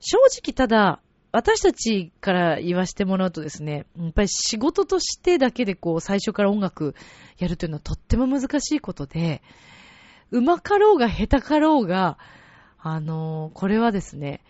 [0.00, 1.00] 正直ただ、
[1.30, 6.94] 私たちから言わせてもらうとですね、やっぱり仕事としてだけでこう最初から音楽
[7.38, 9.42] やるというのはとっても難しいことで、
[10.30, 12.18] うまかろうが下手かろうが、
[12.78, 14.42] あのー、これはですね、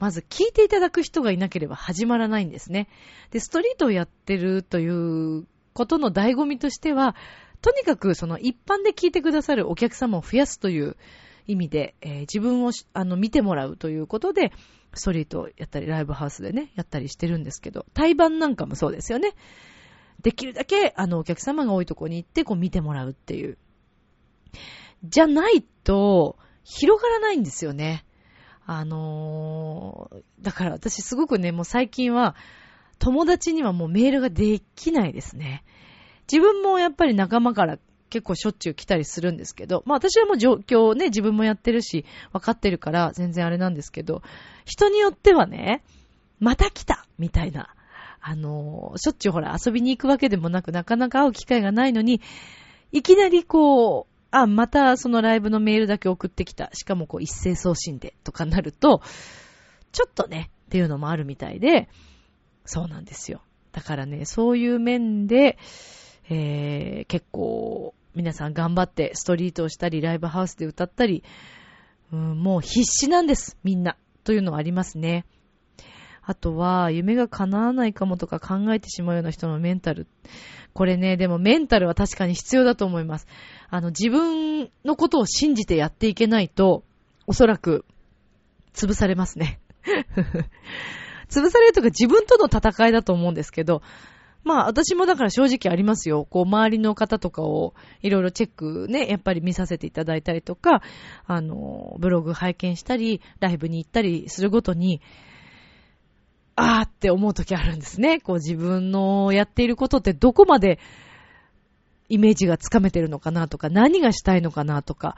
[0.00, 2.88] まず聞いていただく人がいなければ始まらないんですね。
[3.30, 7.14] で、ストリートをやってるということの醍醐味としては、
[7.60, 10.96] とにかくその一般で聞いてくださるお客様を増やすという
[11.46, 14.52] 意味で、えー、自分をあの見てもらうということで、
[14.94, 19.34] ストリートをやったり、ライブハウスでね、やったりしてるんですけど、対バンなんかもそうですよね。
[20.22, 23.58] できるだけ、あの、お客様が多いとこに行って、こう見てもらうっていう。
[25.04, 28.04] じゃないと、広がらないんですよね。
[28.72, 32.36] あのー、だから私すごくね、もう最近は、
[33.00, 35.64] 友達にはもうメールができないですね。
[36.30, 44.22] 自分もやっぱり仲間から結構しょっちゅう来たりするんですけど、まあ私はもう状況をね、自分もやってるし、分かってるから全然あれなんですけど、
[44.64, 45.82] 人によってはね、
[46.38, 47.74] また来たみたいな。
[48.20, 52.20] あのー、しょっちゅうほら遊びに行くわけでもなく、なかなか会う機会がないのに、
[52.92, 56.70] いきなりこう、あ、またそのライブのメールだけ送ってきた。
[56.72, 59.02] しかもこう一斉送信でとかなると、
[59.92, 61.88] ちょっとね、っていうのもあるみたいで、
[62.64, 63.42] そうなんですよ。
[63.72, 65.58] だからね、そういう面で、
[66.28, 71.24] えー、結構、皆さん頑張ってストリートをしたり、ライブハウスで歌ったり、
[72.12, 73.96] うん、もう必死なんです、みんな。
[74.22, 75.24] というのはありますね。
[76.22, 80.06] あとは、夢が叶わないかもとか考えてしまうような人のメンタル。
[80.72, 83.26] これね、でもメンタルは確かに必要だと思います。
[83.68, 86.84] あの、自分のことを信じてやっていけないと、
[87.26, 87.84] おそらく、
[88.72, 89.60] 潰されますね。
[91.28, 93.82] 潰されるとか自分との戦いだと思うんですけど、
[94.42, 96.26] まあ私もだから正直ありますよ。
[96.28, 100.82] こう周りの方とかをいろいろチェックね、やっぱり見させていただいたりとか、
[101.26, 105.00] あの、ブログ拝見したり、ライブに行ったりするごとに、
[106.56, 108.20] あーって思う時あるんですね。
[108.20, 110.78] こう自分のやっていることってどこまで
[112.08, 115.16] イメージがつかめてるのかなとか、何がしたいのかなとか、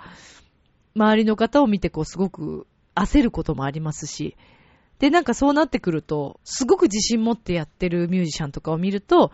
[0.94, 4.36] 周りの方を見てこうすごく焦ることもありますし、
[4.98, 9.32] で、なんかそうなってくると、すごく自信持ってやってるミュージシャンとかを見ると、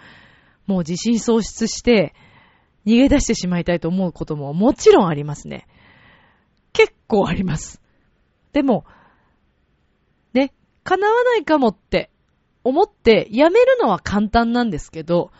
[0.66, 2.14] もう自信喪失して、
[2.86, 5.66] 逃げ出してしまいたいと思うことももちろんありますね。
[6.72, 7.82] 結構あります。
[8.52, 8.86] でも、
[10.84, 12.10] 叶わないかもって
[12.64, 15.30] 思ってやめるのは簡単なんですけど、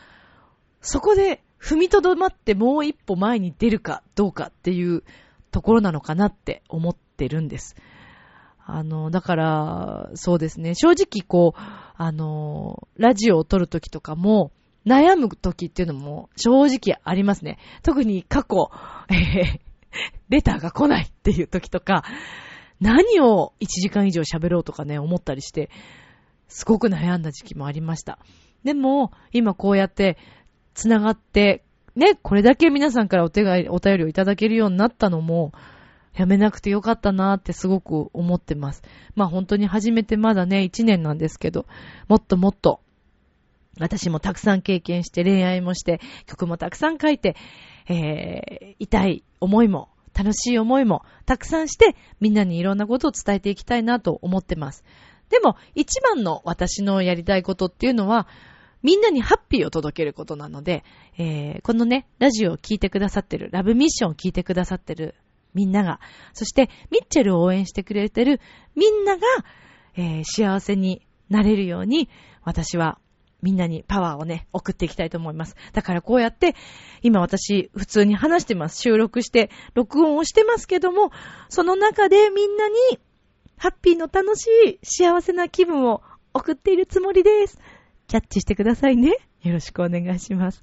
[0.80, 5.02] そこで踏みとどまってもう一歩前に出るかどうかっていう
[5.50, 7.76] ところなのかなって思ってるんです。
[8.70, 10.74] あの、だから、そうですね。
[10.74, 11.60] 正直こう、
[11.96, 14.52] あの、ラジオを撮るときとかも、
[14.86, 17.58] 悩むときっていうのも正直ありますね。
[17.82, 18.70] 特に過去、
[19.10, 19.60] えー、
[20.28, 22.04] レターが来ないっていうときとか、
[22.80, 25.70] 何を1時間以上喋ろうとかね、思ったりして、
[26.48, 28.18] すごく悩んだ時期もありました。
[28.64, 30.16] でも、今こうやって、
[30.74, 31.64] 繋がって、
[31.96, 35.52] ね、これだけ皆さんからお手がお便りをいただけるようになったのも、
[36.14, 38.82] やめなくてよかったなーってすごく思ってます。
[39.14, 41.66] まあ本当に初めてまだね、1年なんですけど、
[42.08, 42.80] もっともっと、
[43.80, 47.36] 私もたくさん経験して恋愛もして曲もたくさん書いて、
[47.88, 54.84] えー、痛い思いも楽しい思いもたくさんしてみんなにいろんなことを伝えていきたいなと思ってます。
[55.28, 58.26] でも一番の私のやりたいことっていうのは
[58.82, 60.84] みんなにハッピーを届けることなので、
[61.18, 65.16] えー、このね、ラジオを聴いてくださってる、ラブミッションを聴いてくださってる
[65.54, 66.00] みんなが、
[66.32, 68.40] そしてミッチェルを応援してくれてる
[68.76, 69.22] みんなが、
[69.96, 72.08] えー、幸せになれるように、
[72.44, 72.98] 私は
[73.42, 75.54] みんなにパワーをね、送っていきたいと思います。
[75.72, 76.56] だからこうやって、
[77.02, 78.80] 今私普通に話してます。
[78.80, 81.10] 収録して、録音をしてますけども、
[81.48, 82.74] その中でみんなに、
[83.56, 87.60] ハッピーの楽しい幸せな気分を送っているつもりです。
[88.06, 89.16] キャッチしてくださいね。
[89.42, 90.62] よろしくお願いします。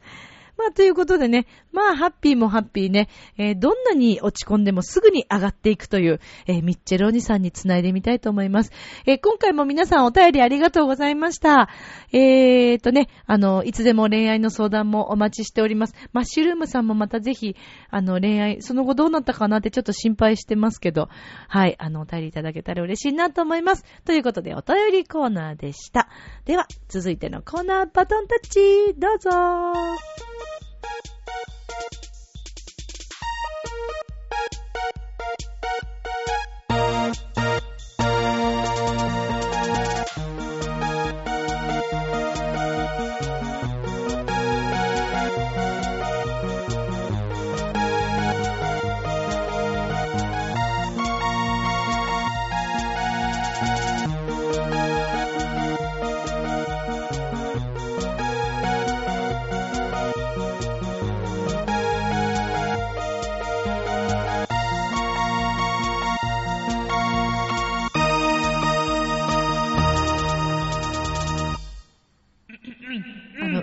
[0.58, 8.72] まあ、ということでね、まあ、ハッピーもハッピーね、えー、どんなに落ち込んでもすぐに上がっていくという、えー、ミッチェルお兄さんにつないでみたいと思います。
[9.06, 11.70] えー、今回も皆さんお便りありがとうございました。
[12.12, 15.96] えーとね、あの、いつでも恋愛の相談もお待ちしております。
[16.14, 17.56] マッシュルームさんもまたぜひ、
[17.90, 21.10] あの、恋愛、その後どうなったかなってちょっと心配してますけど、
[21.48, 23.84] はい、あの、お便りいただけたら嬉しいなと思います。
[24.06, 26.10] ということで、お便りコーナーでした。
[26.46, 29.30] では、続いてのコーナー、バトンタッチ、どうぞ
[30.86, 31.08] Thank
[36.50, 36.55] you.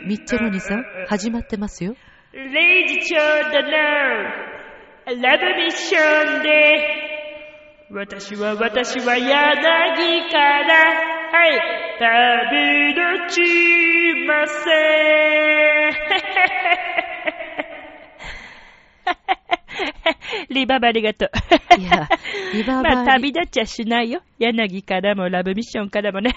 [0.07, 1.95] ミッチェロニさん、始まってますよ。
[2.33, 4.53] レイジちゃんだな
[5.07, 6.49] ラブミッションで、
[7.91, 11.61] 私は私は柳から、はい、
[11.99, 13.41] 旅立ち
[14.27, 14.71] ませ
[15.91, 15.93] ん。
[20.51, 21.81] リババありがとう。
[21.81, 22.09] いや、
[22.53, 24.23] リババ まあ旅立っちゃしないよ。
[24.39, 26.35] 柳からもラブミッションからもね。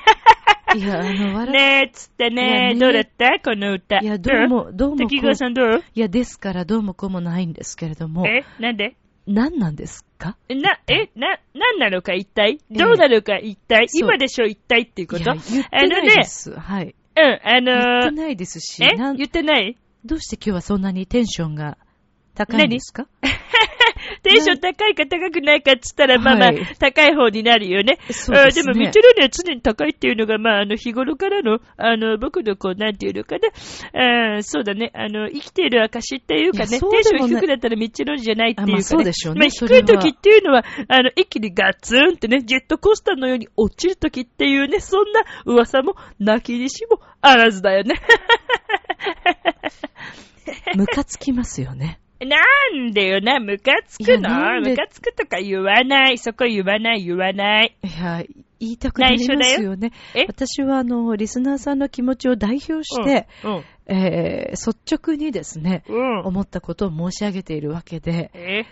[0.76, 3.40] いや、あの、笑ねえ、つってね、ねどうだった？
[3.44, 4.00] この歌。
[4.00, 5.66] いや、どうも、どうもこ滝川さんどう？
[5.78, 8.44] う、いや、ですからどうもこうもないんですけれども、え？
[8.60, 8.96] なんで？
[9.26, 10.38] 何なんですか？
[10.50, 12.60] な、え、な、なんなのか一体？
[12.70, 12.78] ええ。
[12.78, 13.88] どうなのか一体？
[13.94, 15.24] 今でしょ一体っていうこと？
[15.24, 16.52] いや、言ってないです。
[16.52, 16.94] はい。
[17.18, 18.96] うん、あ言ってのー、ないですし、え？
[18.98, 19.78] 言ってない？
[20.04, 21.78] どうして今日はそんなにテンションが
[22.36, 23.08] 高いんですか？
[24.24, 27.98] テンション高いか高くないかっつったら、まあまあはい、高い方になるよね。
[28.12, 38.74] そうですねあでも、ミッチェルには常に高いっていうのが、まあ、あの、日頃からの、あの、僕のこう、なんていうのかな、あそうだね、あの、生きている証っていうかね、テンション低くなったらミッチェルじゃないっていうか、ね。
[38.74, 47.96] あまあそうでしょうねまあ、低い時っていうのは、あの、一気にガツンってね、ジェットコースターのように落ちる時っていうね、そんな噂も、泣きにしもあらずだよね。
[50.76, 52.00] ムカつきますよね。
[52.20, 52.38] な
[52.78, 54.70] んでよな、ムカついやくなんで？
[54.72, 56.18] のムカつくとか言わない。
[56.18, 57.76] そこ言わない、言わない。
[57.84, 58.24] いや、
[58.60, 59.92] 言いたくなりますよね。
[60.14, 60.26] え？
[60.28, 63.64] 私は、あの、リスナーさんの気持ちを代表して、うん。
[63.88, 66.20] えー率直にですね、うん。
[66.26, 68.64] 思ったことを申し上げているわけで、え？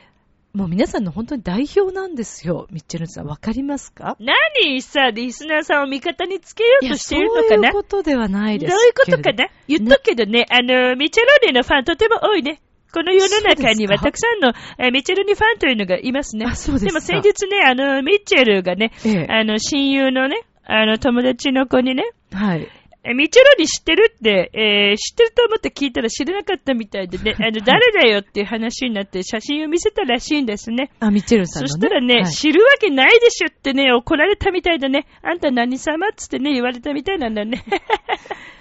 [0.53, 2.67] もう皆さんの本当に代表なんですよ。
[2.69, 4.15] ミッチェルさん、わかりますか？
[4.19, 7.67] 何さ、リスナーさんを味方につけようとしているのそうかな？
[7.69, 9.49] いうことではないですどういうことけれどかな？
[9.67, 12.61] 言っとくけどね、あの、ミチェローネのファンとても多いね。
[12.93, 16.45] この世の中にはたくさんの、えーミチェルニファンというのがいますね。
[16.45, 22.67] あそうですかも先日ね、あの、ミッチェルがね、ええあの、親友のね、あの、友達の子にね、はい。
[23.05, 30.91] えミチェロニ知ってるって、えー知ってると思って聞いたら知らなかったみたいでね、あの、誰だよっていう話になって写真を見せたらしいんですね。
[30.99, 31.69] あ、ミッチェルさんの、ね。
[31.69, 35.07] そしたらね、はい知るわけないでしょってね、怒られたみたいだね。
[35.21, 37.65] あんた何様っつってね、言われたみたいなんだね。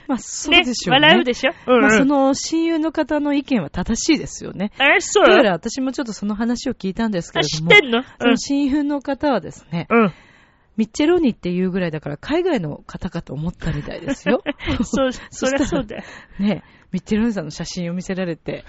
[0.08, 1.06] まあ、そうでしょうね。
[1.06, 1.52] 笑うでしょ？
[1.66, 1.82] うん、うん。
[1.82, 4.72] まあ、その親友の方の意見は正しいですよね。
[4.78, 8.02] あ、そうだから私もちょっとその話を聞いたんですけあ、れども、知ってんの？
[8.20, 10.02] その親友の方はですね、うん。
[10.02, 10.12] うん。
[10.76, 14.42] ミッチェローニっていうぐらいだから海外の方かと思ったみたいですよ。
[14.82, 16.02] そう、そりゃそうだよ。
[16.40, 18.64] ね、ミッチェローニさんの写真を見せられて、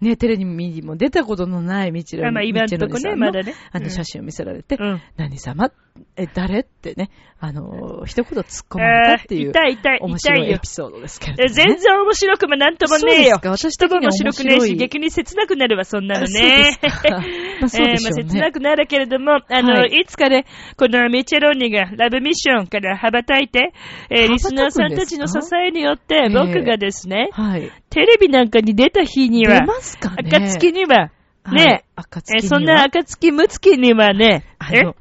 [0.00, 5.02] ね、テレビにも出たことのないミッチェローニあまあ今んとこねまだねあのうん写真を見せられて、うん。
[5.16, 5.70] 何様？
[6.16, 6.60] え、誰？
[6.60, 10.66] ってね、あの、一言突っ込まれたっていう、痛い痛い、面白いエピ。
[10.66, 11.48] ソードですけれどね。
[11.50, 13.40] 全然面白くもなんともねえよ。
[13.42, 17.02] そう私とも面白くねえし、逆に切なくなるわ、そんなのあそうねです。
[17.02, 17.10] か
[17.60, 20.46] まあそうでしょうねえーまあ切なくなるけれども、あの、、はいつかね、
[20.76, 23.72] このミチェローニがラブミッションから羽ばたいて、
[24.08, 27.70] えーリスナーさんたちの支えによって、ええ僕がですね、はい。
[27.90, 31.10] テレビなんかに出た日には出、ますかね暁には、
[31.42, 34.96] はいね、はえーそんな暁むつきにはね、えあの、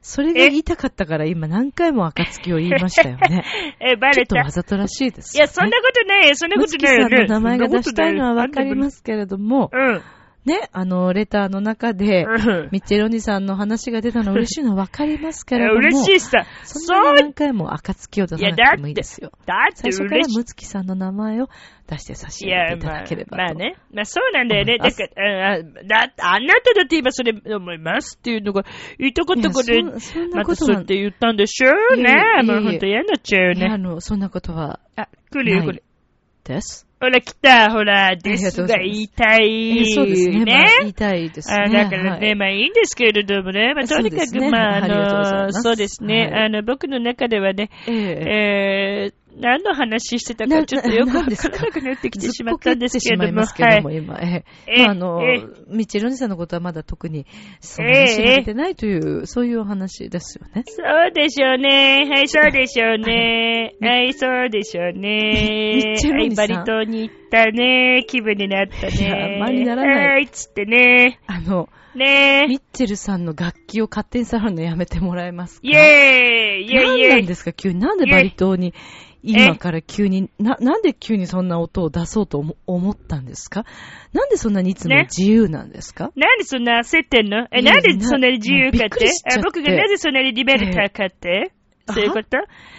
[0.00, 3.44] それが言いたかったから今何回も暁を言いましたよね。
[3.80, 4.50] えーバレたちょっとわ。
[4.50, 7.16] ざとらしいですいや、そんなことないよ、そんなことないよね。
[7.18, 10.02] んの名前が出したいのはわかりますけれども、うん。
[10.44, 16.46] ね、あの、レターの中で、うんミッチェロニさんの話が出たの嬉しいのはわかりますけれども、嬉しいさ。
[16.64, 19.32] そんなに何回も暁を出さなくてもいいですよ。
[19.46, 20.38] だって最初から嬉しい。
[20.38, 21.48] むつきさんの名前を
[21.86, 23.76] 出して差し上げていたまあだければと。、まあね。
[23.92, 24.78] まあそうなんだよね。
[24.78, 28.64] だから、あだあなただって今それ思いますっていうのが、
[28.98, 32.14] 言ったことこでまことはたそうやって言ったんでしょうね。
[32.44, 33.66] もうほんと嫌になっちゃうよね。
[33.66, 35.82] あの、そんなことはあ、来るよ、これ。
[36.44, 36.87] です。
[37.00, 38.62] ほら、来た、ほら、です。
[38.62, 39.78] が言いたい。
[39.78, 40.44] えそうですね。
[40.44, 41.56] まあ、言いたいですね。
[41.56, 42.34] あだからね、はい。
[42.34, 46.44] まあいいんですけれどもね、まあ、とにかく、まあ、あの、そうですね、はい。
[46.46, 49.12] あの、僕の中ではね、ええ。
[49.12, 54.18] えー、何の話してたなかちょっとよくわからなくなってきてずっしまったんですけれども、こけてしまいますけども、今。
[54.20, 57.26] ええあ、あのえ、ミッチェロニさんのことはまだ特に、
[57.60, 60.64] そんなに知られてないという、そういうお話ですよね。
[60.66, 62.08] そうでしょうね。
[62.10, 63.74] はい、そうでしょうね。
[63.80, 66.12] はい、そうでしょうミねッチェ。
[66.12, 68.04] ロはい、ニさんバリ島に行ったね。
[68.06, 69.36] 気分になったいやあね。
[69.36, 71.20] んまりならないはい、つってね。
[71.26, 75.66] あの、ねミッチェルさんの楽器を勝手に触るのやめてもらえますか？
[75.66, 77.52] イェーイイェイイ何なんですか？
[77.52, 77.80] 急に。
[77.80, 78.72] なんでバリ島に、
[79.32, 83.64] 今から急に、な、なんで急にそんな音を出そうと思思ったんですか？
[84.12, 85.08] なんでそんなにいつもね。
[85.14, 87.46] 自由なんですか、なんでそんな焦ってんの？
[87.52, 89.06] え、なんでそんなに自由かって？
[89.06, 89.08] っ
[89.44, 91.52] 僕がなぜそんなにリベルターかって、
[91.92, 92.38] そういうこと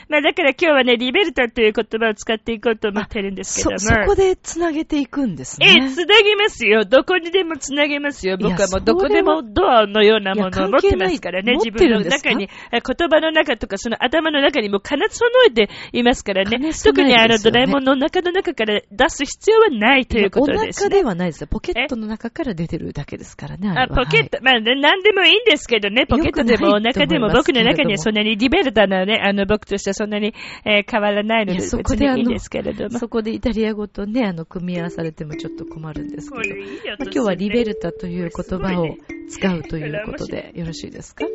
[0.10, 4.04] まあだから今日はね、リベルタという言葉を使っていこうと思ってるんですけどそ、も。
[4.04, 6.84] そこで繋げていくんですえね。、つなげますよ。
[6.86, 8.38] どこにでもつなげますよ。
[8.38, 11.54] 僕はもうどこでもドアのようなものを持ってますからね。
[11.58, 16.52] 自分の中に、え言葉の中とかその頭の中にも兼ね備えていますからね。
[16.52, 20.70] 兼ね備特にあのドラえもんの中の中から出す必要はないということです、ね。
[20.70, 21.48] お腹ではないですよ。
[21.52, 23.70] ポケットの中から出てるだけですからね。
[23.70, 30.34] あポケット、まあ、ね、なんでもいいんですけどね、ポケットでもお腹でも僕の中にはそんなにリベルタなね、あの、僕としてはそんなに、
[30.66, 33.00] えー変わらないので、そ別こでいいんですけれども。
[33.00, 36.42] そこでイタリア語とね、あの、組み合わされてもちょっと困るんですけど。
[36.44, 38.96] いいよまあ今日はリベルルタという言葉を
[39.30, 41.26] 使うということでよろしいですか？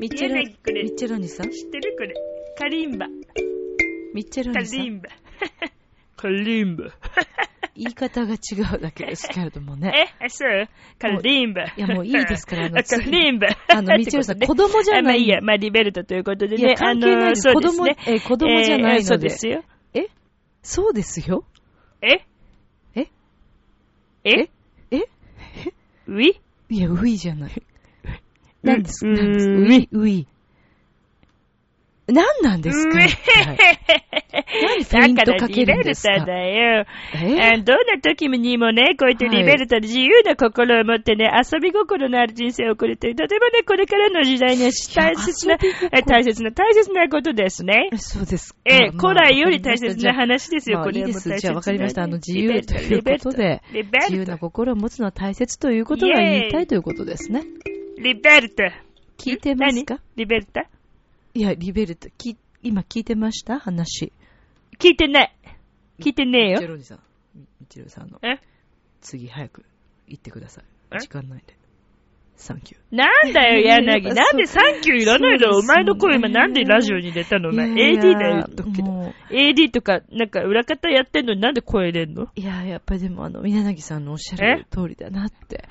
[0.00, 0.46] ミッチェロ、ミ
[0.90, 1.50] ッチェロニさん？
[1.50, 2.14] 知ってるこれ。
[2.56, 3.06] カリンバ。
[4.14, 4.78] ミッチェルカお兄さん？
[4.80, 5.08] リンバ。
[6.18, 6.84] カリンバ。
[7.76, 8.36] 言い方が違
[8.76, 10.10] うだけですけれどもね。
[10.20, 11.62] え、あそうカリンバ。
[11.62, 13.46] いやもういいですからあのカリンバ。
[13.72, 15.00] あの、ミッチェルさん、 子供じゃない。
[15.00, 16.62] あまあいいや、まあリベルトということでね。
[16.62, 17.48] いや、関係ないです。
[17.48, 17.86] あ子供。
[17.86, 19.28] え、子供じゃないえーそうので。
[19.28, 19.62] ですよ。
[19.94, 20.08] え？
[20.62, 21.44] そうですよ。
[22.02, 22.24] え？
[22.96, 23.06] え？
[24.24, 24.48] え？
[24.90, 24.98] え？
[26.08, 26.34] ウィ？
[26.70, 27.62] いや、ウィじゃない。
[28.64, 30.26] 何ですう何ですうウィ、ウィ。
[32.08, 32.98] 何なんですか？
[32.98, 33.92] うえ一体
[34.62, 36.14] 何フェイントかけるんですか？
[36.20, 37.62] だからリベルタだよ。
[37.64, 45.58] どんな時にもね、こうやってリベルタで自由な心を持ってね、遊び心のある人生を送るという、とてもね、これからの時代には大切な、
[46.06, 47.90] 大切な、大切なことですね。
[47.96, 48.60] そうですか。
[48.64, 51.14] え古来より大切な話ですよ、まあこれはもう。
[51.14, 52.02] 大切なじゃあ分かりました。
[52.04, 54.38] あの、自由ということで、リベ自由なルタ。
[54.38, 57.42] 心を持つのは大切ということが言いたいということですね。
[57.98, 58.72] リベルタ。
[59.18, 59.94] 聞いてますか？
[59.96, 60.00] 何？
[60.16, 60.68] リベルタ
[61.34, 63.58] いや、リベルト、き今聞いてました？
[63.58, 64.12] 話。
[64.78, 65.34] 聞いてない。
[66.00, 66.52] 聞いてねえよ。
[66.54, 66.98] ミチェロニさん、
[67.34, 68.40] ミミチェルさんの、え？
[69.00, 69.64] 次早く
[70.06, 70.64] 行ってください。
[70.94, 70.98] え？
[71.00, 71.56] 時間ないんで。
[72.36, 72.80] サンキュー。
[72.96, 74.14] なんだよ、柳。
[74.14, 75.52] なんでサンキューいらないの？
[75.52, 77.50] そうですお前の声今なんでラジオに出たの？
[77.50, 77.68] お前。
[77.68, 78.88] いやいや AD だよ、言っとくけど。
[78.88, 82.22] も AD とか、なんか裏方やってんのになんで声入れんの？
[82.24, 85.68] ういや、やっぱりでも、あの、宮崎さんのおっしゃる通りだなって、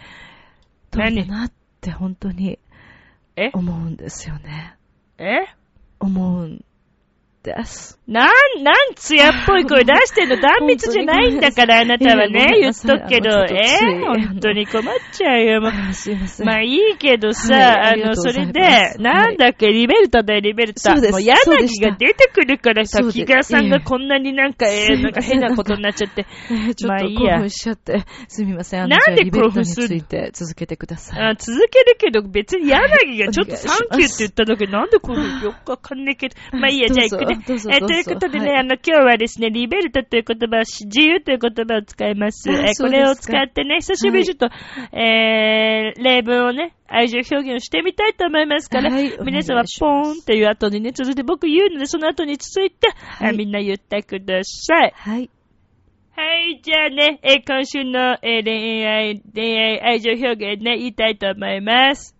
[0.92, 1.52] 通りだなっ
[1.82, 2.60] て、本当に
[3.38, 3.52] え？
[3.54, 4.76] 思うんですよね。
[5.20, 5.48] え？
[6.00, 6.46] 思う。
[6.46, 6.64] ん
[7.48, 8.00] です。
[8.08, 15.72] なん、なん艶っぽい声出してんの断密じゃないんだから、あなたはね、言っとくけど、え本当に困っちゃうよ、 もう。
[15.72, 16.46] あすいません。
[16.46, 18.62] まあいいけどさ、はいああの、それで
[19.00, 20.92] なんだっけ、リベルタだよ、リベルタ。
[20.94, 21.36] そうですもう柳
[21.82, 26.26] が出てくるからさ木川さんがこんなになんか、えー、なんか変なことになっちゃって。
[26.52, 28.82] え ーちょっとまあいいや興奮しちゃって、すみません。
[28.82, 29.88] あの、なんで興奮する？
[29.88, 31.20] ついて続けてください。
[31.22, 36.36] あ続けるけど、別に柳がちょっとサンキューって言っただけで、なんでこうよくわかんないけど。
[36.54, 37.37] まあいいや、 じゃあ行くね。
[37.70, 42.50] えということでね、はいあの、今日はですね、リベルトという言葉をし、自由という言葉を使います。
[42.50, 44.50] あえこれを使ってね、久しぶりにちょっと、
[44.98, 54.94] えー、例文をね、愛情表現をしてみたいと思いますから、はい皆さんはポーンっていう後にね、続いて僕言うので、その後に続いて、はいあみんな言ってください。
[54.96, 55.30] はい。
[56.16, 62.17] はい、じゃあね、えー今週の、えー恋愛、恋愛愛情表現ね、言いたいと思います。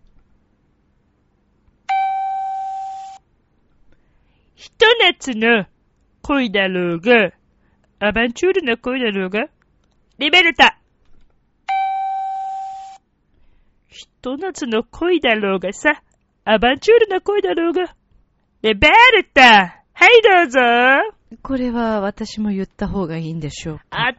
[4.58, 5.68] ひと夏の
[6.24, 7.32] 恋だろうが、
[8.00, 9.46] アバンチュールの恋だろうが、
[10.18, 10.80] リベルタ。
[13.88, 16.02] ひと夏の恋だろうがさ、
[16.44, 17.96] アバンチュールの恋だろうが、
[18.64, 19.84] リベルタ。
[19.94, 21.17] はい、どうぞ。
[21.44, 23.84] これは私も言った方がいいんでしょうか。
[23.92, 24.16] 当たり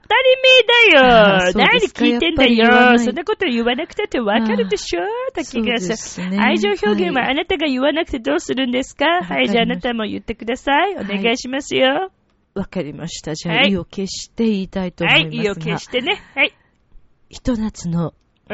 [0.93, 1.53] 前だよ。
[1.55, 2.95] 何聞いてんだよ。
[2.95, 5.01] いそんなこと言わなくたってわかるでしょ
[5.35, 5.97] 滝川さん。
[5.97, 9.07] すね愛情表現ははいあなたが言わなくてどうするんですか？
[9.23, 10.97] はい、じゃああなたも言ってください。
[10.97, 12.13] お願いしますよ。
[12.55, 13.35] わかりました。
[13.35, 15.45] じゃあ、はい意を決して言いたいと思はいい、ますが。
[15.45, 16.21] 意を決してね。
[16.35, 16.55] はい。
[17.31, 18.13] ひと夏の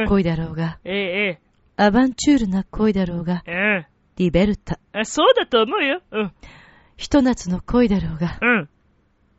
[0.09, 1.41] 恋だろうが、ええ、
[1.77, 3.87] アバンチュールな恋だろうが、ええ。
[4.17, 4.79] リベルタ。
[4.93, 5.01] うん。
[5.01, 6.03] あそうだと思うよ。
[6.13, 6.33] うん。
[6.97, 8.68] ひと夏の恋だろうが、うん。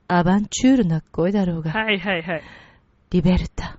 [0.07, 2.43] アバンチュールな恋だろうが、はいはいはい。
[3.11, 3.65] リベルタ。
[3.65, 3.77] あ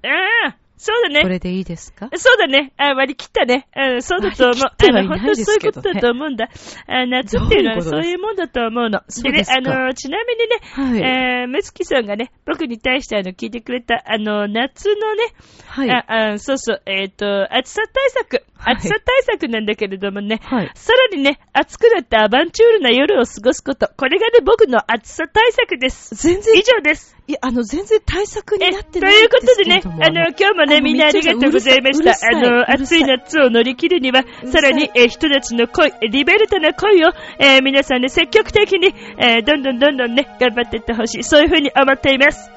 [0.49, 1.29] あ、そうだねこ。
[1.29, 2.11] れでいいですか？
[2.17, 2.73] そうだね。
[2.77, 3.67] あ割り切ったね。
[3.77, 4.57] うん、そうだと思う。
[4.57, 6.49] あの、本当そういうことだと思うんだ。
[6.87, 9.03] あ夏っていうのはそういうもんだと思うの。
[9.23, 11.43] でねあの、ちなみにね、はい。
[11.43, 15.25] えー、むつきさんがね、僕に対してあの、聞いてくれた、あの、夏のね、
[15.67, 15.91] はい。
[15.91, 18.45] ああそうそう、えっ、と、暑さ対策。
[18.59, 20.71] はい暑さ対策なんだけれどもね、はい。
[20.75, 23.91] さらにね、暑くなってアバンチュールな夜を過ごすこと。
[23.97, 26.15] これがね、僕の暑さ対策です。
[26.15, 27.16] 全然以、上です。
[27.29, 29.83] いや、あの、全然対策にえ、なってというないんですことでね。
[29.85, 32.13] あの、今日もね、みんなありがとうございました。
[32.25, 37.09] あの、暑いい夏を乗り切るには、るさらに、え、ひと夏の恋、リベルタな恋を、
[37.41, 41.25] えー皆さんね、積極的に、えーどんどんどんどんね、頑張っていってほしい。
[41.25, 42.49] そういうふうに思っています。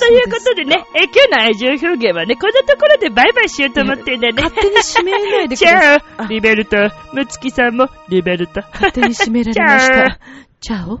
[0.00, 4.42] ということでね、えー今日の愛情表現はね、こんなところでバイバイしようと思ってんだよね。
[4.42, 5.96] 勝手に締めないでくじださい。
[5.96, 8.68] ゃあ、リベルタ、むつきさんも、リベルタ。
[8.70, 10.18] 勝手に締められました。
[10.60, 11.00] チャオ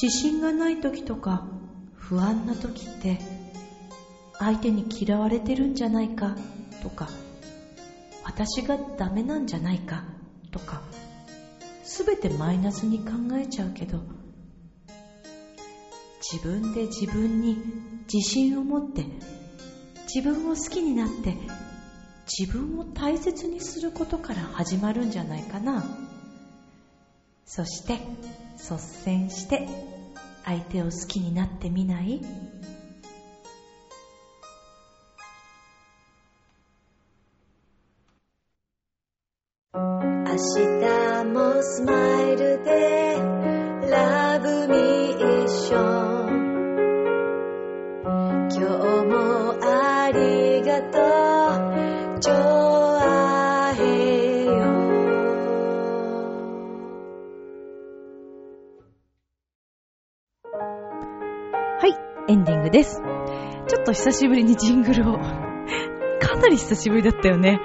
[0.00, 1.46] 自信がない時とか
[1.94, 3.18] 不安な時って
[4.38, 6.36] 相手に嫌われてるんじゃないか
[6.82, 7.08] とか
[8.24, 10.04] 私がダメなんじゃないか
[10.50, 10.82] とか
[11.84, 14.02] すべてマイナスに考えちゃうけど
[16.32, 17.58] 自分で自分に
[18.12, 19.08] 自信を持って
[20.12, 21.36] 自分を好きになって
[22.26, 26.03] 自分を大切にすることから始まるんじゃないかな。
[27.46, 28.00] そして
[28.56, 29.68] 率先して
[30.44, 32.20] 相手を好きになってみない？
[39.74, 39.80] 明
[40.36, 42.23] 日もスマイル
[62.74, 63.00] です
[63.68, 67.60] ちょっと久しぶりにジングルをかなり久しぶりだったよね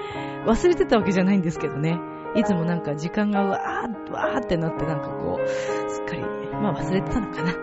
[0.46, 2.00] 忘れてたわけじゃないんですけどね。
[2.36, 6.22] いつもなんか時間がわー、わーってなってなんかこう、すっかり、
[6.54, 7.54] まあ忘れてたのかな。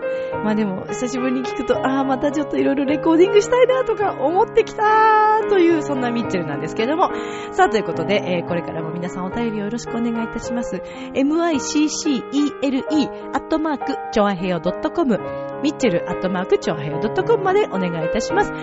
[0.43, 7.09] まあでも、久しぶりに聞くと、ああ、またちょっといろいろレコーディングしたいなとか思ってきたという、そんなミッチェルなんですけれども。
[7.51, 10.81] さあ、ということで、えーこれからも皆さんお便りをよろしくお願いいたします。
[11.13, 11.57] miccele
[13.33, 15.19] アットマーク、ちょあへよ .com
[15.63, 18.53] ミッチェルアットマーク、ちょあへよ .com までお願いいたします。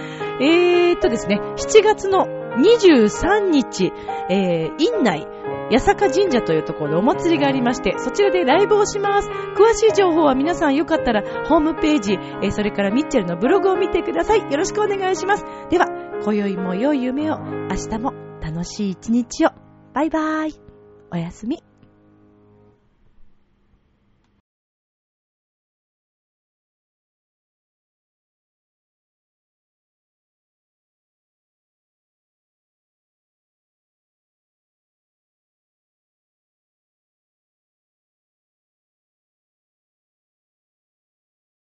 [0.40, 3.92] えーっとですね、7月の23日、
[4.30, 5.26] えー、院内、
[5.70, 9.28] 八坂神社というところでお祭りがありまして、そちらでライブをします。
[9.28, 14.40] 詳しい情報は皆さんよかったらホームページ、えそれからミッチェルのブログを見てください。
[14.40, 15.44] よろしくお願いします。
[15.70, 15.86] では、
[16.22, 19.50] 今宵も良い夢を、明日も楽しい一日を。
[19.92, 20.60] バイバーイ。
[21.12, 21.73] おやすみ。